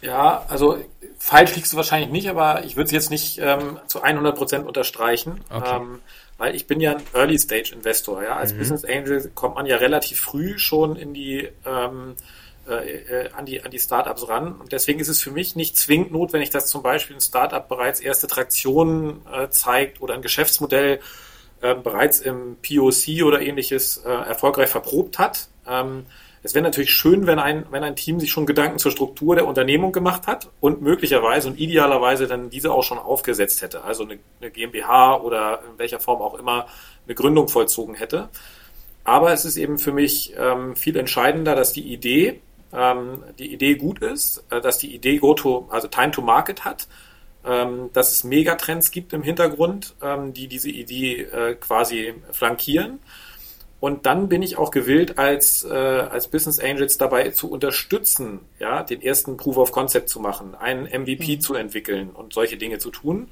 [0.00, 0.78] Ja, also
[1.24, 4.66] falsch liegst du wahrscheinlich nicht, aber ich würde es jetzt nicht ähm, zu 100 Prozent
[4.66, 5.40] unterstreichen.
[5.48, 5.76] Okay.
[5.76, 6.00] Ähm,
[6.36, 8.22] weil ich bin ja ein Early-Stage-Investor.
[8.22, 8.36] Ja?
[8.36, 8.58] Als mhm.
[8.58, 12.14] Business Angel kommt man ja relativ früh schon in die ähm,
[12.68, 14.52] äh, an die, an die Startups ran.
[14.52, 18.00] Und deswegen ist es für mich nicht zwingend notwendig, dass zum Beispiel ein Startup bereits
[18.00, 21.00] erste Traktionen äh, zeigt oder ein Geschäftsmodell
[21.62, 25.48] äh, bereits im POC oder ähnliches äh, erfolgreich verprobt hat.
[25.66, 26.04] Ähm,
[26.44, 29.46] es wäre natürlich schön, wenn ein, wenn ein Team sich schon Gedanken zur Struktur der
[29.46, 33.82] Unternehmung gemacht hat und möglicherweise und idealerweise dann diese auch schon aufgesetzt hätte.
[33.82, 36.66] Also eine, eine GmbH oder in welcher Form auch immer
[37.06, 38.28] eine Gründung vollzogen hätte.
[39.04, 42.40] Aber es ist eben für mich ähm, viel entscheidender, dass die Idee
[42.74, 46.64] ähm, die Idee gut ist, äh, dass die Idee Go to, also Time to Market
[46.64, 46.88] hat,
[47.44, 52.98] ähm, dass es Megatrends gibt im Hintergrund, ähm, die diese Idee äh, quasi flankieren.
[53.84, 58.82] Und dann bin ich auch gewillt, als, äh, als Business Angels dabei zu unterstützen, ja,
[58.82, 61.40] den ersten Proof of Concept zu machen, einen MVP mhm.
[61.42, 63.28] zu entwickeln und solche Dinge zu tun.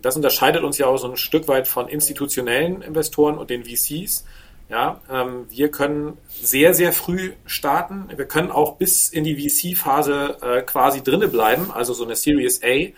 [0.00, 4.24] Das unterscheidet uns ja auch so ein Stück weit von institutionellen Investoren und den VCs,
[4.68, 8.08] ja, ähm, wir können sehr, sehr früh starten.
[8.14, 12.62] Wir können auch bis in die VC-Phase äh, quasi drinne bleiben, also so eine Series
[12.62, 12.92] A.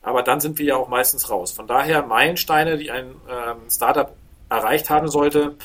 [0.00, 1.50] Aber dann sind wir ja auch meistens raus.
[1.50, 4.14] Von daher Meilensteine, die ein ähm, Startup
[4.48, 5.56] erreicht haben sollte,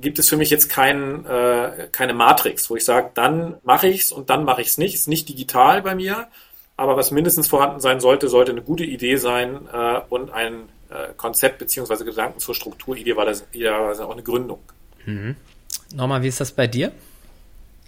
[0.00, 4.02] gibt es für mich jetzt kein, äh, keine Matrix, wo ich sage, dann mache ich
[4.02, 4.94] es und dann mache ich es nicht.
[4.94, 6.28] Ist nicht digital bei mir,
[6.76, 11.12] aber was mindestens vorhanden sein sollte, sollte eine gute Idee sein äh, und ein äh,
[11.16, 14.58] Konzept beziehungsweise Gedanken zur Struktur, idealerweise, idealerweise auch eine Gründung.
[15.06, 15.36] Mhm.
[15.94, 16.92] Norma, wie ist das bei dir?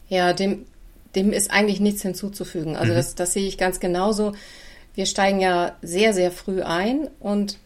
[0.08, 0.66] Ja, dem,
[1.14, 2.76] dem ist eigentlich nichts hinzuzufügen.
[2.76, 2.96] Also mhm.
[2.96, 4.34] das, das sehe ich ganz genauso.
[4.94, 7.58] Wir steigen ja sehr, sehr früh ein und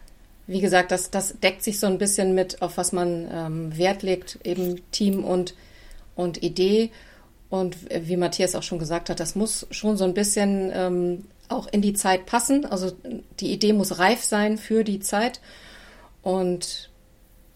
[0.49, 4.03] wie gesagt, das, das deckt sich so ein bisschen mit, auf was man ähm, Wert
[4.03, 5.55] legt, eben Team und,
[6.17, 6.91] und Idee.
[7.51, 11.67] Und wie Matthias auch schon gesagt hat, das muss schon so ein bisschen ähm, auch
[11.67, 12.65] in die Zeit passen.
[12.65, 12.93] Also
[13.41, 15.41] die Idee muss reif sein für die Zeit.
[16.23, 16.91] Und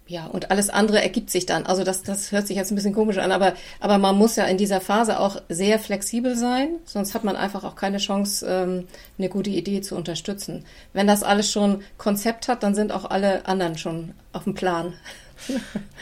[0.07, 1.65] ja, und alles andere ergibt sich dann.
[1.65, 4.45] Also das, das hört sich jetzt ein bisschen komisch an, aber, aber man muss ja
[4.45, 8.89] in dieser Phase auch sehr flexibel sein, sonst hat man einfach auch keine Chance, ähm,
[9.19, 10.65] eine gute Idee zu unterstützen.
[10.93, 14.95] Wenn das alles schon Konzept hat, dann sind auch alle anderen schon auf dem Plan.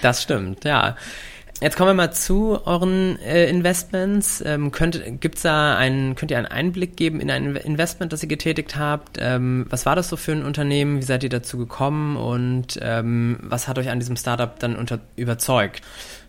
[0.03, 0.97] Das stimmt, ja.
[1.63, 4.43] Jetzt kommen wir mal zu euren äh, Investments.
[4.47, 8.31] Ähm, könnt, gibt's da einen, könnt ihr einen Einblick geben in ein Investment, das ihr
[8.31, 9.19] getätigt habt?
[9.21, 11.01] Ähm, was war das so für ein Unternehmen?
[11.01, 12.17] Wie seid ihr dazu gekommen?
[12.17, 15.83] Und ähm, was hat euch an diesem Startup dann unter, überzeugt?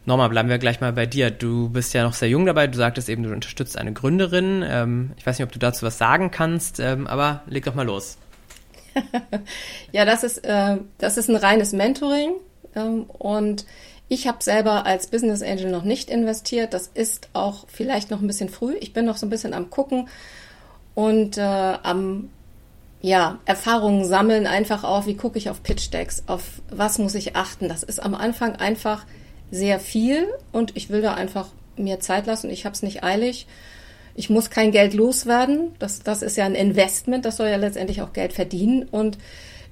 [0.05, 1.31] Nochmal bleiben wir gleich mal bei dir.
[1.31, 2.67] Du bist ja noch sehr jung dabei.
[2.67, 4.65] Du sagtest eben, du unterstützt eine Gründerin.
[4.67, 7.85] Ähm, ich weiß nicht, ob du dazu was sagen kannst, ähm, aber leg doch mal
[7.85, 8.17] los.
[9.93, 12.31] ja, das ist, äh, das ist ein reines Mentoring
[12.75, 13.65] Ähm, und
[14.11, 16.73] ich habe selber als Business Angel noch nicht investiert.
[16.73, 18.75] Das ist auch vielleicht noch ein bisschen früh.
[18.81, 20.09] Ich bin noch so ein bisschen am gucken
[20.95, 22.29] und äh, am
[22.99, 27.37] ja, Erfahrungen sammeln, einfach auch, wie gucke ich auf Pitch Decks, auf was muss ich
[27.37, 27.69] achten.
[27.69, 29.05] Das ist am Anfang einfach
[29.49, 31.47] sehr viel und ich will da einfach
[31.77, 32.49] mir Zeit lassen.
[32.49, 33.47] Ich habe es nicht eilig.
[34.13, 35.71] Ich muss kein Geld loswerden.
[35.79, 38.83] Das, das ist ja ein Investment, das soll ja letztendlich auch Geld verdienen.
[38.83, 39.17] Und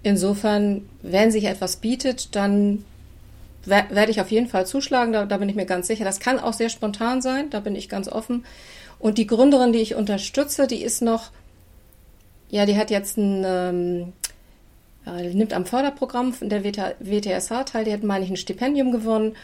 [0.02, 2.86] insofern, wenn sich etwas bietet, dann
[3.70, 6.06] werde ich auf jeden Fall zuschlagen, da, da bin ich mir ganz sicher.
[6.06, 8.46] Das kann auch sehr spontan sein, da bin ich ganz offen.
[9.00, 11.32] Und die Gründerin, die ich unterstütze, die ist noch,
[12.50, 14.14] ja, die hat jetzt ein, ähm,
[15.06, 19.36] äh, nimmt am Förderprogramm der WTSH teil, die hat, meine ich, ein Stipendium gewonnen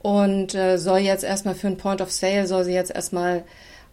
[0.00, 3.44] und äh, soll jetzt erstmal für ein Point of Sale, soll sie jetzt erstmal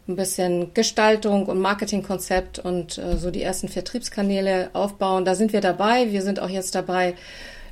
[0.08, 5.26] ein bisschen Gestaltung und Marketingkonzept und äh, so die ersten Vertriebskanäle aufbauen.
[5.26, 6.12] Da sind wir dabei.
[6.12, 7.16] Wir sind auch jetzt dabei,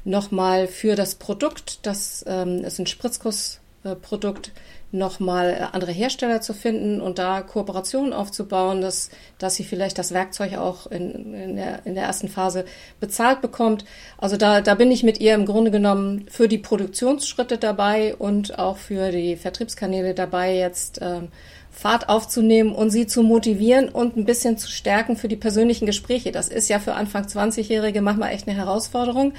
[0.06, 4.52] nochmal für das Produkt, das ähm, ist ein Spritzgussprodukt,
[4.94, 10.14] nochmal äh, andere Hersteller zu finden und da Kooperationen aufzubauen, dass, dass sie vielleicht das
[10.14, 12.64] Werkzeug auch in, in, der, in der ersten Phase
[13.00, 13.86] bezahlt bekommt.
[14.18, 18.60] Also da, da bin ich mit ihr im Grunde genommen für die Produktionsschritte dabei und
[18.60, 21.30] auch für die Vertriebskanäle dabei, jetzt ähm,
[21.72, 26.32] Fahrt aufzunehmen und sie zu motivieren und ein bisschen zu stärken für die persönlichen Gespräche.
[26.32, 29.34] Das ist ja für Anfang 20-Jährige manchmal echt eine Herausforderung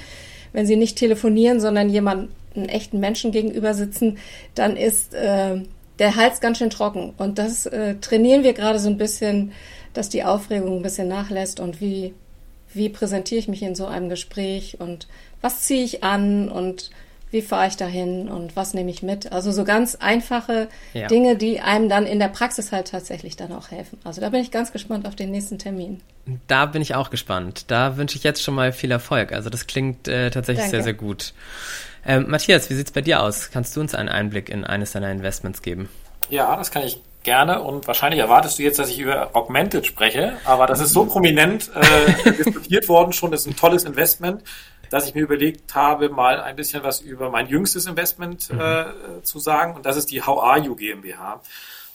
[0.53, 2.29] wenn sie nicht telefonieren, sondern jemanden
[2.67, 4.17] echten Menschen gegenüber sitzen,
[4.53, 5.61] dann ist äh,
[5.99, 7.13] der Hals ganz schön trocken.
[7.17, 9.51] Und das äh, trainieren wir gerade so ein bisschen,
[9.93, 12.13] dass die Aufregung ein bisschen nachlässt und wie,
[12.73, 15.07] wie präsentiere ich mich in so einem Gespräch und
[15.41, 16.91] was ziehe ich an und
[17.31, 19.31] wie fahre ich dahin und was nehme ich mit?
[19.31, 21.07] Also so ganz einfache ja.
[21.07, 23.99] Dinge, die einem dann in der Praxis halt tatsächlich dann auch helfen.
[24.03, 26.01] Also da bin ich ganz gespannt auf den nächsten Termin.
[26.47, 27.65] Da bin ich auch gespannt.
[27.67, 29.31] Da wünsche ich jetzt schon mal viel Erfolg.
[29.31, 30.77] Also das klingt äh, tatsächlich Danke.
[30.77, 31.33] sehr, sehr gut.
[32.05, 33.49] Ähm, Matthias, wie sieht es bei dir aus?
[33.51, 35.89] Kannst du uns einen Einblick in eines deiner Investments geben?
[36.29, 40.33] Ja, das kann ich gerne und wahrscheinlich erwartest du jetzt, dass ich über Augmented spreche,
[40.45, 44.43] aber das ist so prominent äh, diskutiert worden schon, das ist ein tolles Investment
[44.89, 48.59] dass ich mir überlegt habe, mal ein bisschen was über mein jüngstes Investment mhm.
[48.59, 48.85] äh,
[49.23, 49.75] zu sagen.
[49.75, 51.41] Und das ist die How Are You GmbH.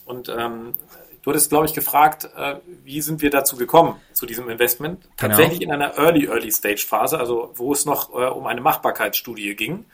[0.05, 0.75] Und ähm,
[1.23, 5.03] du hattest, glaube ich, gefragt, äh, wie sind wir dazu gekommen, zu diesem Investment?
[5.03, 5.13] Genau.
[5.17, 9.55] Tatsächlich in einer Early, Early Stage Phase, also wo es noch äh, um eine Machbarkeitsstudie
[9.55, 9.85] ging.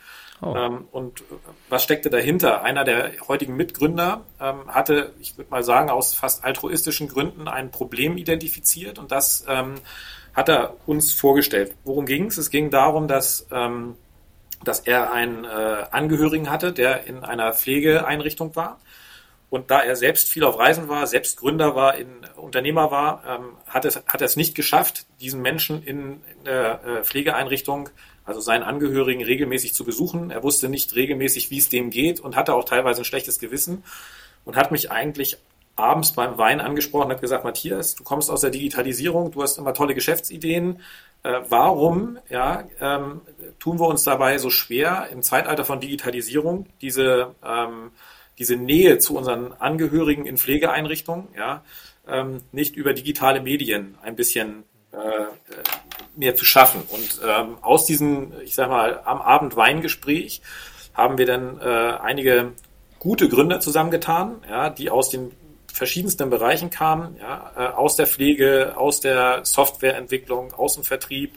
[0.43, 0.55] Oh.
[0.55, 1.25] Ähm, und
[1.69, 2.63] was steckte dahinter?
[2.63, 7.71] Einer der heutigen Mitgründer ähm, hatte, ich würde mal sagen, aus fast altruistischen Gründen ein
[7.71, 9.77] Problem identifiziert und das ähm,
[10.37, 11.75] hat er uns vorgestellt.
[11.85, 12.37] Worum ging es?
[12.37, 13.97] Es ging darum, dass, ähm,
[14.63, 15.49] dass er einen äh,
[15.91, 18.79] Angehörigen hatte, der in einer Pflegeeinrichtung war.
[19.49, 23.57] Und da er selbst viel auf Reisen war, selbst Gründer war, in, Unternehmer war, ähm,
[23.67, 27.89] hat, es, hat er es nicht geschafft, diesen Menschen in, in der äh, Pflegeeinrichtung,
[28.25, 30.31] also seinen Angehörigen, regelmäßig zu besuchen.
[30.31, 33.85] Er wusste nicht regelmäßig, wie es dem geht und hatte auch teilweise ein schlechtes Gewissen
[34.45, 35.39] und hat mich eigentlich
[35.77, 39.75] abends beim Wein angesprochen, hat gesagt, Matthias, du kommst aus der Digitalisierung, du hast immer
[39.75, 40.81] tolle Geschäftsideen.
[41.23, 43.21] Äh, warum ja, ähm,
[43.59, 47.91] tun wir uns dabei so schwer, im Zeitalter von Digitalisierung diese, ähm,
[48.39, 51.63] diese Nähe zu unseren Angehörigen in Pflegeeinrichtungen ja,
[52.09, 54.97] ähm, nicht über digitale Medien ein bisschen äh,
[56.17, 56.83] mehr zu schaffen?
[56.89, 60.41] Und ähm, aus diesem, ich sag mal, am Abend Weingespräch
[60.95, 62.53] haben wir dann äh, einige
[62.99, 65.33] gute Gründer zusammengetan, ja, die aus den
[65.77, 71.35] verschiedensten Bereichen kamen, ja, äh, aus der Pflege, aus der Softwareentwicklung, aus dem Vertrieb,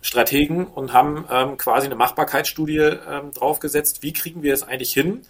[0.00, 4.02] Strategen und haben ähm, quasi eine Machbarkeitsstudie ähm, draufgesetzt.
[4.02, 5.22] Wie kriegen wir es eigentlich hin,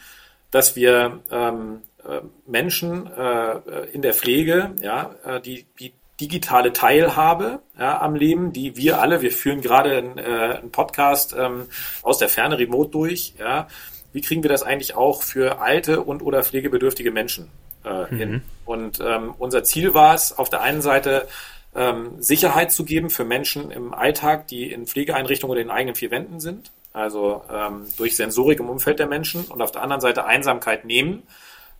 [0.50, 7.60] dass wir ähm, äh, Menschen äh, in der Pflege, ja, äh, die, die digitale Teilhabe
[7.78, 11.68] ja, am Leben, die wir alle, wir führen gerade einen, äh, einen Podcast ähm,
[12.02, 13.68] aus der Ferne remote durch, ja,
[14.12, 17.48] wie kriegen wir das eigentlich auch für alte und oder pflegebedürftige Menschen
[17.84, 18.16] äh, mhm.
[18.16, 18.42] hin.
[18.64, 21.28] Und ähm, unser Ziel war es, auf der einen Seite
[21.74, 26.10] ähm, Sicherheit zu geben für Menschen im Alltag, die in Pflegeeinrichtungen oder in eigenen vier
[26.10, 30.24] Wänden sind, also ähm, durch Sensorik im Umfeld der Menschen und auf der anderen Seite
[30.24, 31.24] Einsamkeit nehmen,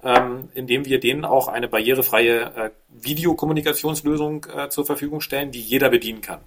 [0.03, 5.89] ähm, indem wir denen auch eine barrierefreie äh, Videokommunikationslösung äh, zur Verfügung stellen, die jeder
[5.89, 6.41] bedienen kann.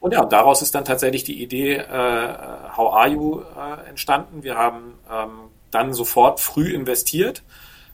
[0.00, 1.84] Und ja, daraus ist dann tatsächlich die Idee äh,
[2.76, 4.42] How Are You äh, entstanden.
[4.42, 7.42] Wir haben ähm, dann sofort früh investiert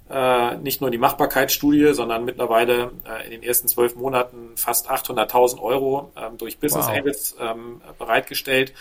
[0.08, 5.60] äh, nicht nur die Machbarkeitsstudie, sondern mittlerweile äh, in den ersten zwölf Monaten fast 800.000
[5.60, 6.96] Euro ähm, durch Business wow.
[6.96, 8.72] Angels ähm, bereitgestellt,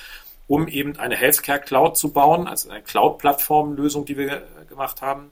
[0.47, 5.31] um eben eine Healthcare Cloud zu bauen, also eine Cloud-Plattform-Lösung, die wir äh, gemacht haben.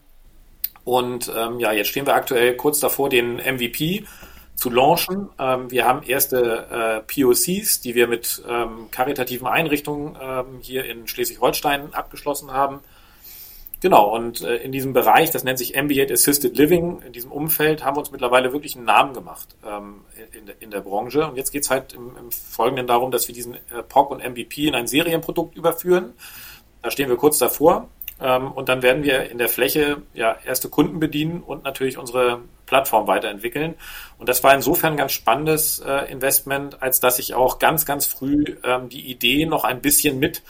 [0.84, 4.06] Und ähm, ja, jetzt stehen wir aktuell kurz davor, den MVP
[4.56, 5.30] zu launchen.
[5.40, 11.08] Ähm, wir haben erste äh, POCs, die wir mit ähm, karitativen Einrichtungen ähm, hier in
[11.08, 12.82] Schleswig-Holstein abgeschlossen haben.
[13.84, 17.84] Genau, und äh, in diesem Bereich, das nennt sich Ambient Assisted Living, in diesem Umfeld
[17.84, 21.28] haben wir uns mittlerweile wirklich einen Namen gemacht ähm, in, in, der Branche.
[21.28, 24.70] Und jetzt geht's halt im, im, Folgenden darum, dass wir diesen äh, POC und MVP
[24.70, 26.14] in ein Serienprodukt überführen.
[26.82, 27.90] Da stehen wir kurz davor.
[28.22, 32.40] Ähm, und dann werden wir in der Fläche ja erste Kunden bedienen und natürlich unsere
[32.66, 33.74] Plattform weiterentwickeln.
[34.18, 38.06] Und das war insofern ein ganz spannendes äh, Investment, als dass ich auch ganz, ganz
[38.06, 40.42] früh ähm, die Idee noch ein bisschen mit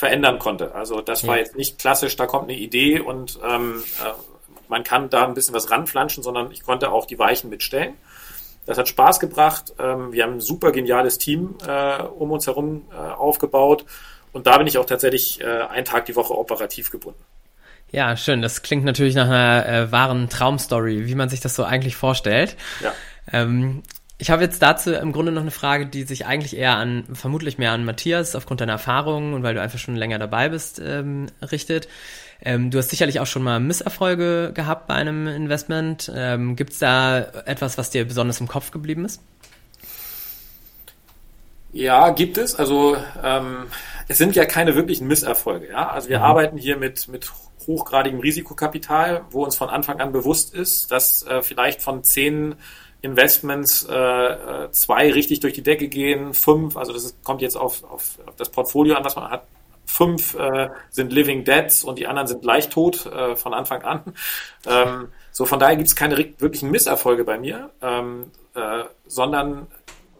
[0.00, 0.74] verändern konnte.
[0.74, 4.12] Also das war jetzt nicht klassisch, da kommt eine Idee und ähm, äh,
[4.66, 7.92] man kann da ein bisschen was ranflanschen, sondern ich konnte auch die Weichen mitstellen.
[8.64, 9.74] Das hat Spaß gebracht.
[9.78, 13.84] Ähm, wir haben ein super geniales Team äh, um uns herum äh, aufgebaut
[14.32, 17.22] und da bin ich auch tatsächlich äh, einen Tag die Woche operativ gebunden.
[17.90, 18.40] Ja, schön.
[18.40, 22.56] Das klingt natürlich nach einer äh, wahren Traumstory, wie man sich das so eigentlich vorstellt.
[22.82, 22.94] Ja.
[23.32, 23.82] Ähm,
[24.20, 27.56] ich habe jetzt dazu im Grunde noch eine Frage, die sich eigentlich eher an, vermutlich
[27.56, 31.28] mehr an Matthias aufgrund deiner Erfahrungen und weil du einfach schon länger dabei bist, ähm,
[31.50, 31.88] richtet.
[32.42, 36.12] Ähm, du hast sicherlich auch schon mal Misserfolge gehabt bei einem Investment.
[36.14, 39.22] Ähm, Gibt es da etwas, was dir besonders im Kopf geblieben ist?
[41.72, 42.54] Ja, gibt es.
[42.54, 43.68] Also ähm,
[44.06, 45.70] es sind ja keine wirklichen Misserfolge.
[45.70, 45.88] Ja?
[45.88, 46.24] Also wir mhm.
[46.24, 47.32] arbeiten hier mit, mit
[47.66, 52.56] hochgradigem Risikokapital, wo uns von Anfang an bewusst ist, dass äh, vielleicht von zehn
[53.02, 57.82] Investments äh, äh, zwei richtig durch die Decke gehen, fünf, also das kommt jetzt auf,
[57.84, 59.44] auf, auf das Portfolio an, was man hat.
[59.86, 64.02] Fünf äh, sind Living Deads und die anderen sind gleich tot äh, von Anfang an.
[64.66, 69.66] Ähm, so von daher gibt es keine wirklichen Misserfolge bei mir, ähm, äh, sondern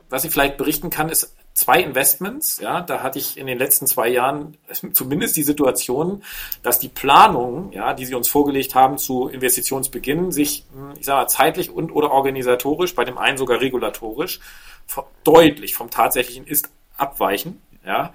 [0.09, 2.59] was ich vielleicht berichten kann, ist zwei Investments.
[2.61, 4.57] Ja, da hatte ich in den letzten zwei Jahren
[4.93, 6.23] zumindest die Situation,
[6.63, 11.21] dass die Planungen, ja, die sie uns vorgelegt haben zu Investitionsbeginn, sich, hm, ich sage
[11.21, 14.41] mal, zeitlich und oder organisatorisch, bei dem einen sogar regulatorisch,
[15.23, 17.61] deutlich vom tatsächlichen Ist abweichen.
[17.85, 18.13] Ja,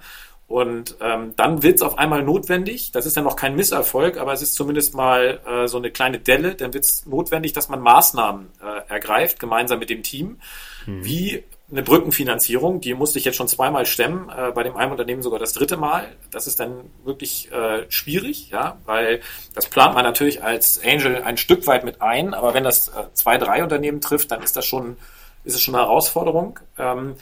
[0.48, 4.32] und ähm, dann wird es auf einmal notwendig, das ist ja noch kein Misserfolg, aber
[4.32, 7.80] es ist zumindest mal äh, so eine kleine Delle, dann wird es notwendig, dass man
[7.80, 10.38] Maßnahmen äh, ergreift, gemeinsam mit dem Team.
[10.86, 11.04] Mhm.
[11.04, 15.22] Wie eine Brückenfinanzierung, die musste ich jetzt schon zweimal stemmen, äh, bei dem einen Unternehmen
[15.22, 16.06] sogar das dritte Mal.
[16.30, 19.20] Das ist dann wirklich äh, schwierig, ja, weil
[19.54, 23.12] das plant man natürlich als Angel ein Stück weit mit ein, aber wenn das äh,
[23.14, 24.96] zwei, drei Unternehmen trifft, dann ist das schon,
[25.42, 26.60] ist es schon eine Herausforderung.
[26.78, 27.16] Ähm,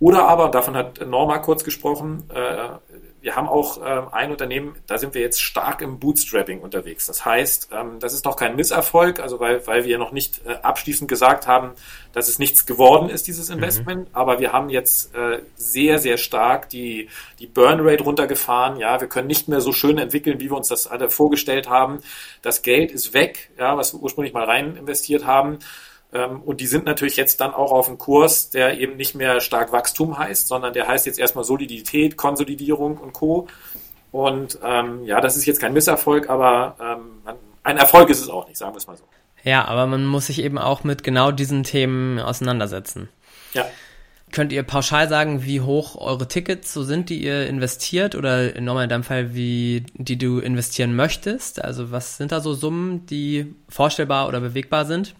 [0.00, 2.93] oder aber, davon hat Norma kurz gesprochen, äh,
[3.24, 7.06] wir haben auch äh, ein Unternehmen, da sind wir jetzt stark im Bootstrapping unterwegs.
[7.06, 10.56] Das heißt, ähm, das ist noch kein Misserfolg, also weil, weil wir noch nicht äh,
[10.56, 11.70] abschließend gesagt haben,
[12.12, 13.54] dass es nichts geworden ist, dieses mhm.
[13.54, 14.08] Investment.
[14.10, 14.14] Mhm.
[14.14, 17.08] Aber wir haben jetzt äh, sehr, sehr stark die,
[17.38, 18.78] die Burn Rate runtergefahren.
[18.78, 22.00] Ja, wir können nicht mehr so schön entwickeln, wie wir uns das alle vorgestellt haben.
[22.42, 25.60] Das Geld ist weg, ja, was wir ursprünglich mal rein investiert haben.
[26.14, 29.40] Ähm, und die sind natürlich jetzt dann auch auf einem Kurs, der eben nicht mehr
[29.40, 33.48] stark Wachstum heißt, sondern der heißt jetzt erstmal Solidität, Konsolidierung und Co.
[34.12, 38.46] Und ähm, ja, das ist jetzt kein Misserfolg, aber ähm, ein Erfolg ist es auch
[38.46, 39.02] nicht, sagen wir es mal so.
[39.42, 43.08] Ja, aber man muss sich eben auch mit genau diesen Themen auseinandersetzen.
[43.52, 43.66] Ja.
[44.30, 48.84] Könnt ihr pauschal sagen, wie hoch eure Tickets so sind, die ihr investiert oder nochmal
[48.84, 51.62] in deinem Fall, wie die du investieren möchtest?
[51.62, 55.14] Also was sind da so Summen, die vorstellbar oder bewegbar sind?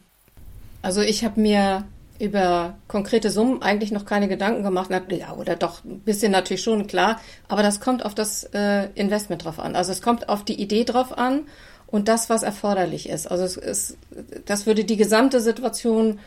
[0.84, 1.84] Also ich habe mir
[2.18, 4.90] über konkrete Summen eigentlich noch keine Gedanken gemacht.
[5.08, 7.22] Ja, oder doch ein bisschen natürlich schon, klar.
[7.48, 9.76] Aber das kommt auf das äh, Investment drauf an.
[9.76, 11.46] Also es kommt auf die Idee drauf an
[11.86, 13.26] und das, was erforderlich ist.
[13.26, 13.96] Also es ist,
[14.44, 16.18] das würde die gesamte Situation,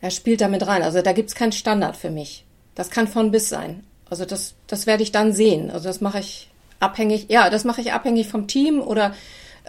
[0.00, 0.82] er spielt damit rein.
[0.82, 2.46] Also da gibt's keinen Standard für mich.
[2.74, 3.84] Das kann von bis sein.
[4.08, 5.70] Also das, das werde ich dann sehen.
[5.70, 6.48] Also das mache ich
[6.80, 9.12] abhängig, ja, das mache ich abhängig vom Team oder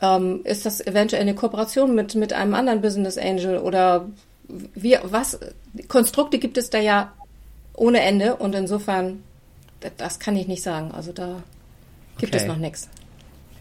[0.02, 4.08] ähm, ist das eventuell eine Kooperation mit, mit einem anderen Business Angel oder
[4.48, 5.40] wie, was?
[5.88, 7.14] Konstrukte gibt es da ja
[7.76, 9.24] ohne Ende und insofern,
[9.98, 10.92] das kann ich nicht sagen.
[10.92, 11.44] Also da
[12.18, 12.44] gibt okay.
[12.44, 12.90] es noch nichts.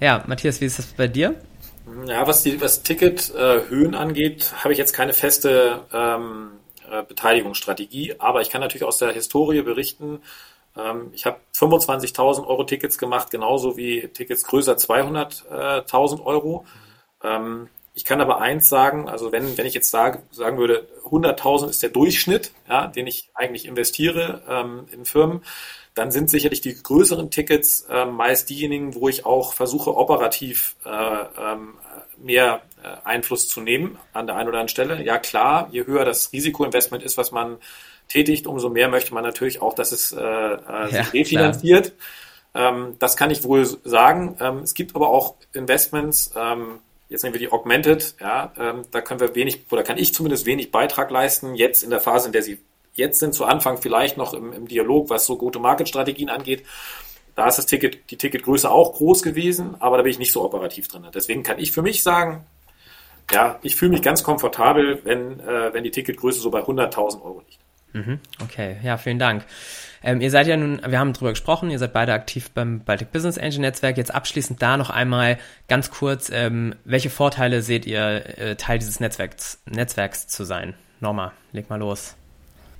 [0.00, 1.34] Ja, Matthias, wie ist das bei dir?
[2.06, 6.50] Ja, was die was Tickethöhen äh, angeht, habe ich jetzt keine feste ähm,
[6.90, 10.20] äh, Beteiligungsstrategie, aber ich kann natürlich aus der Historie berichten,
[11.12, 16.64] ich habe 25.000 Euro Tickets gemacht, genauso wie Tickets größer 200.000 Euro.
[17.22, 21.68] Ähm, ich kann aber eins sagen, also wenn, wenn ich jetzt sage, sagen würde, 100.000
[21.68, 25.42] ist der Durchschnitt, ja, den ich eigentlich investiere ähm, in Firmen,
[25.94, 30.90] dann sind sicherlich die größeren Tickets äh, meist diejenigen, wo ich auch versuche, operativ äh,
[30.90, 31.74] ähm,
[32.18, 35.02] mehr äh, Einfluss zu nehmen an der einen oder anderen Stelle.
[35.02, 37.58] Ja klar, je höher das Risikoinvestment ist, was man
[38.08, 41.92] tätigt, umso mehr möchte man natürlich auch, dass es äh, äh, sich refinanziert.
[42.54, 44.36] Ähm, das kann ich wohl sagen.
[44.40, 49.00] Ähm, es gibt aber auch Investments, ähm, Jetzt nehmen wir die Augmented, ja, ähm, da
[49.00, 52.32] können wir wenig, oder kann ich zumindest wenig Beitrag leisten, jetzt in der Phase, in
[52.32, 52.58] der sie
[52.92, 56.64] jetzt sind, zu Anfang vielleicht noch im, im Dialog, was so Go-to-Market-Strategien angeht.
[57.34, 60.44] Da ist das Ticket, die Ticketgröße auch groß gewesen, aber da bin ich nicht so
[60.44, 61.06] operativ drin.
[61.14, 62.44] Deswegen kann ich für mich sagen,
[63.30, 67.42] ja, ich fühle mich ganz komfortabel, wenn, äh, wenn die Ticketgröße so bei 100.000 Euro
[67.46, 67.60] liegt.
[67.92, 69.44] Mhm, okay, ja, vielen Dank.
[70.02, 73.10] Ähm, ihr seid ja nun, wir haben drüber gesprochen, ihr seid beide aktiv beim Baltic
[73.12, 73.96] Business Angel Netzwerk.
[73.96, 79.00] Jetzt abschließend da noch einmal ganz kurz, ähm, welche Vorteile seht ihr, äh, Teil dieses
[79.00, 80.74] Netzwerks, Netzwerks zu sein?
[81.00, 82.14] Norma, leg mal los.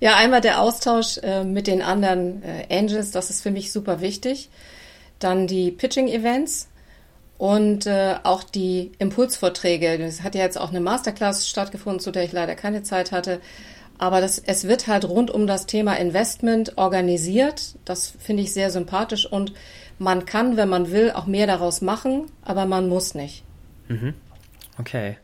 [0.01, 4.01] Ja, einmal der Austausch äh, mit den anderen äh, Angels, das ist für mich super
[4.01, 4.49] wichtig.
[5.19, 6.69] Dann die Pitching-Events
[7.37, 9.89] und äh, auch die Impulsvorträge.
[10.05, 13.41] Es hat ja jetzt auch eine Masterclass stattgefunden, zu der ich leider keine Zeit hatte.
[13.99, 17.75] Aber das, es wird halt rund um das Thema Investment organisiert.
[17.85, 19.53] Das finde ich sehr sympathisch und
[19.99, 23.43] man kann, wenn man will, auch mehr daraus machen, aber man muss nicht.
[23.89, 24.15] Mhm.
[24.79, 25.19] Okay.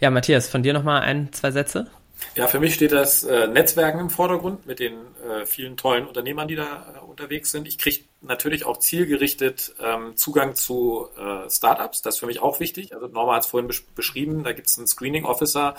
[0.00, 1.86] Ja, Matthias, von dir nochmal ein, zwei Sätze?
[2.34, 4.94] Ja, für mich steht das äh, Netzwerken im Vordergrund mit den
[5.28, 7.66] äh, vielen tollen Unternehmern, die da äh, unterwegs sind.
[7.66, 12.02] Ich kriege natürlich auch zielgerichtet ähm, Zugang zu äh, Startups.
[12.02, 12.94] Das ist für mich auch wichtig.
[12.94, 15.74] Also Norma hat es vorhin besch beschrieben, da gibt es einen Screening Officer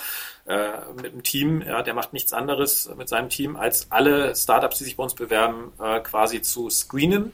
[0.45, 4.77] äh, mit einem Team, ja, der macht nichts anderes mit seinem Team, als alle Startups,
[4.77, 7.33] die sich bei uns bewerben, äh, quasi zu screenen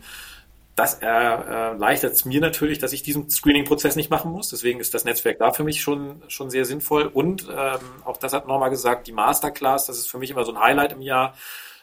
[0.76, 4.49] das erleichtert es mir natürlich, dass ich diesen Screening-Prozess nicht machen muss.
[4.49, 7.07] Deswegen ist das Netzwerk da für mich schon, schon sehr sinnvoll.
[7.07, 10.53] Und ähm, auch das hat Norma gesagt, die Masterclass, das ist für mich immer so
[10.53, 11.34] ein Highlight im Jahr.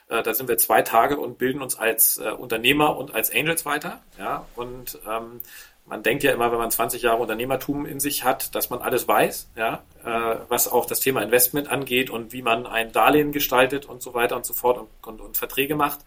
[0.08, 3.64] Äh, da sind wir zwei Tage und bilden uns als äh, Unternehmer und als Angels
[3.64, 4.02] weiter.
[4.18, 5.40] Ja, und ähm,
[5.86, 9.08] man denkt ja immer, wenn man 20 Jahre Unternehmertum in sich hat, dass man alles
[9.08, 13.86] weiß, ja, äh, was auch das Thema Investment angeht und wie man ein Darlehen gestaltet
[13.86, 16.00] und so weiter und so fort und, und, und Verträge macht.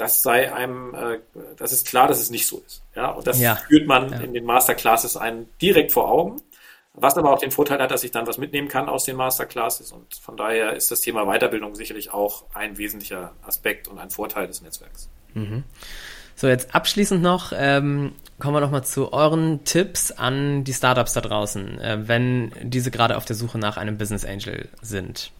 [0.00, 1.18] Das sei einem, äh,
[1.58, 2.82] das ist klar, dass es nicht so ist.
[2.96, 3.56] Ja, und das ja.
[3.56, 4.20] führt man ja.
[4.20, 6.40] in den Masterclasses einen direkt vor Augen.
[6.94, 9.92] Was aber auch den Vorteil hat, dass ich dann was mitnehmen kann aus den Masterclasses.
[9.92, 14.46] Und von daher ist das Thema Weiterbildung sicherlich auch ein wesentlicher Aspekt und ein Vorteil
[14.46, 15.10] des Netzwerks.
[15.34, 15.64] Mhm.
[16.34, 21.20] So, jetzt abschließend noch, ähm, kommen wir nochmal zu euren Tipps an die Startups da
[21.20, 25.30] draußen, äh, wenn diese gerade auf der Suche nach einem Business Angel sind.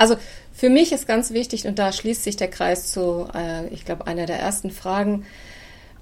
[0.00, 0.16] Also
[0.50, 4.06] für mich ist ganz wichtig, und da schließt sich der Kreis zu, äh, ich glaube,
[4.06, 5.26] einer der ersten Fragen,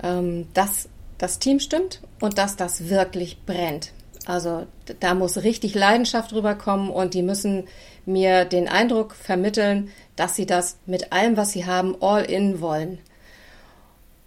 [0.00, 0.88] ähm, dass
[1.18, 3.90] das Team stimmt und dass das wirklich brennt.
[4.24, 4.68] Also
[5.00, 7.64] da muss richtig Leidenschaft rüberkommen und die müssen
[8.06, 12.98] mir den Eindruck vermitteln, dass sie das mit allem, was sie haben, all in wollen.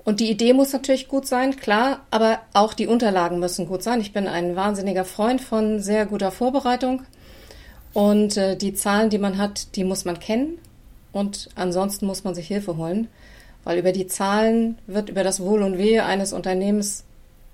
[0.03, 4.01] Und die Idee muss natürlich gut sein, klar, aber auch die Unterlagen müssen gut sein.
[4.01, 7.03] Ich bin ein wahnsinniger Freund von sehr guter Vorbereitung.
[7.93, 10.57] Und äh, die Zahlen, die man hat, die muss man kennen.
[11.11, 13.07] Und ansonsten muss man sich Hilfe holen,
[13.63, 17.03] weil über die Zahlen wird über das Wohl und Wehe eines Unternehmens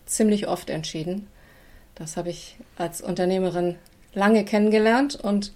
[0.05, 1.27] ziemlich oft entschieden.
[1.95, 3.75] Das habe ich als Unternehmerin
[4.13, 5.53] lange kennengelernt und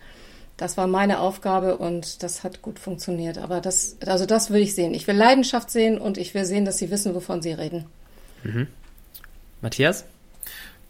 [0.57, 3.37] das war meine Aufgabe und das hat gut funktioniert.
[3.37, 4.93] Aber das, also das will ich sehen.
[4.93, 7.85] Ich will Leidenschaft sehen und ich will sehen, dass sie wissen, wovon sie reden.
[8.43, 8.67] Mhm.
[9.61, 10.05] Matthias?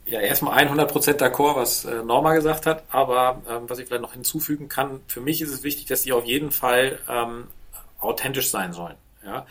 [0.05, 4.13] Ja, erstmal 100% d'accord, was äh, Norma gesagt hat, aber ähm, was ich vielleicht noch
[4.13, 7.47] hinzufügen kann, für mich ist es wichtig, dass die auf jeden Fall ähm,
[7.99, 8.95] authentisch sein sollen,
[9.25, 9.45] ja,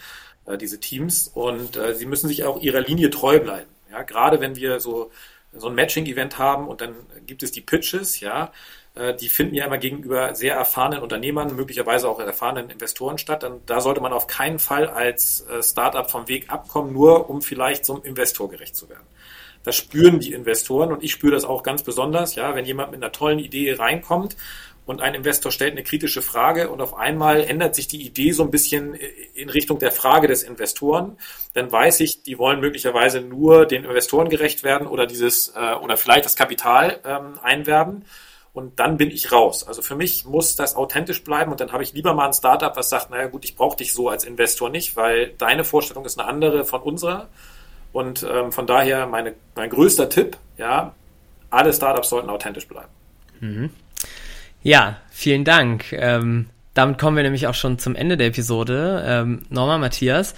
[0.46, 4.40] äh, diese Teams und äh, sie müssen sich auch ihrer Linie treu bleiben, ja, gerade
[4.40, 5.10] wenn wir so
[5.52, 6.94] so ein Matching-Event haben und dann
[7.26, 8.52] gibt es die Pitches, ja,
[8.94, 13.42] äh, die finden ja immer gegenüber sehr erfahrenen Unternehmern, möglicherweise auch erfahrenen Investoren statt.
[13.42, 17.42] Dann, da sollte man auf keinen Fall als äh, Startup vom Weg abkommen, nur um
[17.42, 19.06] vielleicht zum Investor gerecht zu werden.
[19.62, 23.02] Das spüren die Investoren und ich spüre das auch ganz besonders, ja, wenn jemand mit
[23.02, 24.36] einer tollen Idee reinkommt
[24.90, 28.42] und ein Investor stellt eine kritische Frage und auf einmal ändert sich die Idee so
[28.42, 28.94] ein bisschen
[29.34, 31.16] in Richtung der Frage des Investoren,
[31.52, 35.96] dann weiß ich, die wollen möglicherweise nur den Investoren gerecht werden oder dieses äh, oder
[35.96, 38.04] vielleicht das Kapital ähm, einwerben.
[38.52, 39.64] Und dann bin ich raus.
[39.64, 42.76] Also für mich muss das authentisch bleiben und dann habe ich lieber mal ein Startup,
[42.76, 46.18] was sagt, naja gut, ich brauche dich so als Investor nicht, weil deine Vorstellung ist
[46.18, 47.28] eine andere von unserer.
[47.92, 50.94] Und ähm, von daher meine, mein größter Tipp, ja,
[51.50, 52.88] alle Startups sollten authentisch bleiben.
[53.40, 53.70] Mhm.
[54.62, 55.92] Ja, vielen Dank.
[55.92, 59.02] Ähm, damit kommen wir nämlich auch schon zum Ende der Episode.
[59.06, 60.34] Ähm, Norma, Matthias,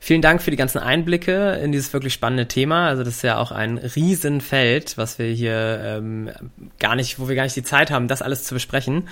[0.00, 2.88] vielen Dank für die ganzen Einblicke in dieses wirklich spannende Thema.
[2.88, 6.30] Also das ist ja auch ein Riesenfeld, was wir hier ähm,
[6.78, 9.08] gar nicht, wo wir gar nicht die Zeit haben, das alles zu besprechen.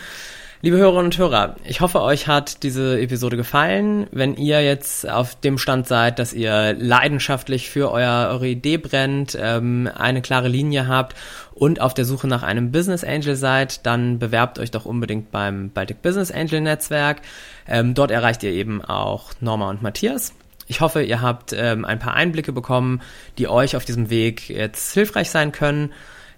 [0.64, 4.06] Liebe Hörerinnen und Hörer, ich hoffe, euch hat diese Episode gefallen.
[4.12, 9.36] Wenn ihr jetzt auf dem Stand seid, dass ihr leidenschaftlich für euer, eure Idee brennt,
[9.36, 11.16] ähm, eine klare Linie habt
[11.52, 15.70] und auf der Suche nach einem Business Angel seid, dann bewerbt euch doch unbedingt beim
[15.70, 17.22] Baltic Business Angel Netzwerk.
[17.66, 20.32] Ähm, dort erreicht ihr eben auch Norma und Matthias.
[20.68, 23.02] Ich hoffe, ihr habt ähm, ein paar Einblicke bekommen,
[23.36, 25.92] die euch auf diesem Weg jetzt hilfreich sein können.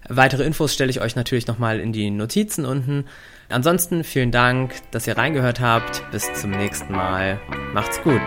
[0.09, 3.05] Weitere Infos stelle ich euch natürlich nochmal in die Notizen unten.
[3.49, 6.03] Ansonsten vielen Dank, dass ihr reingehört habt.
[6.11, 7.39] Bis zum nächsten Mal.
[7.73, 8.21] Macht's gut.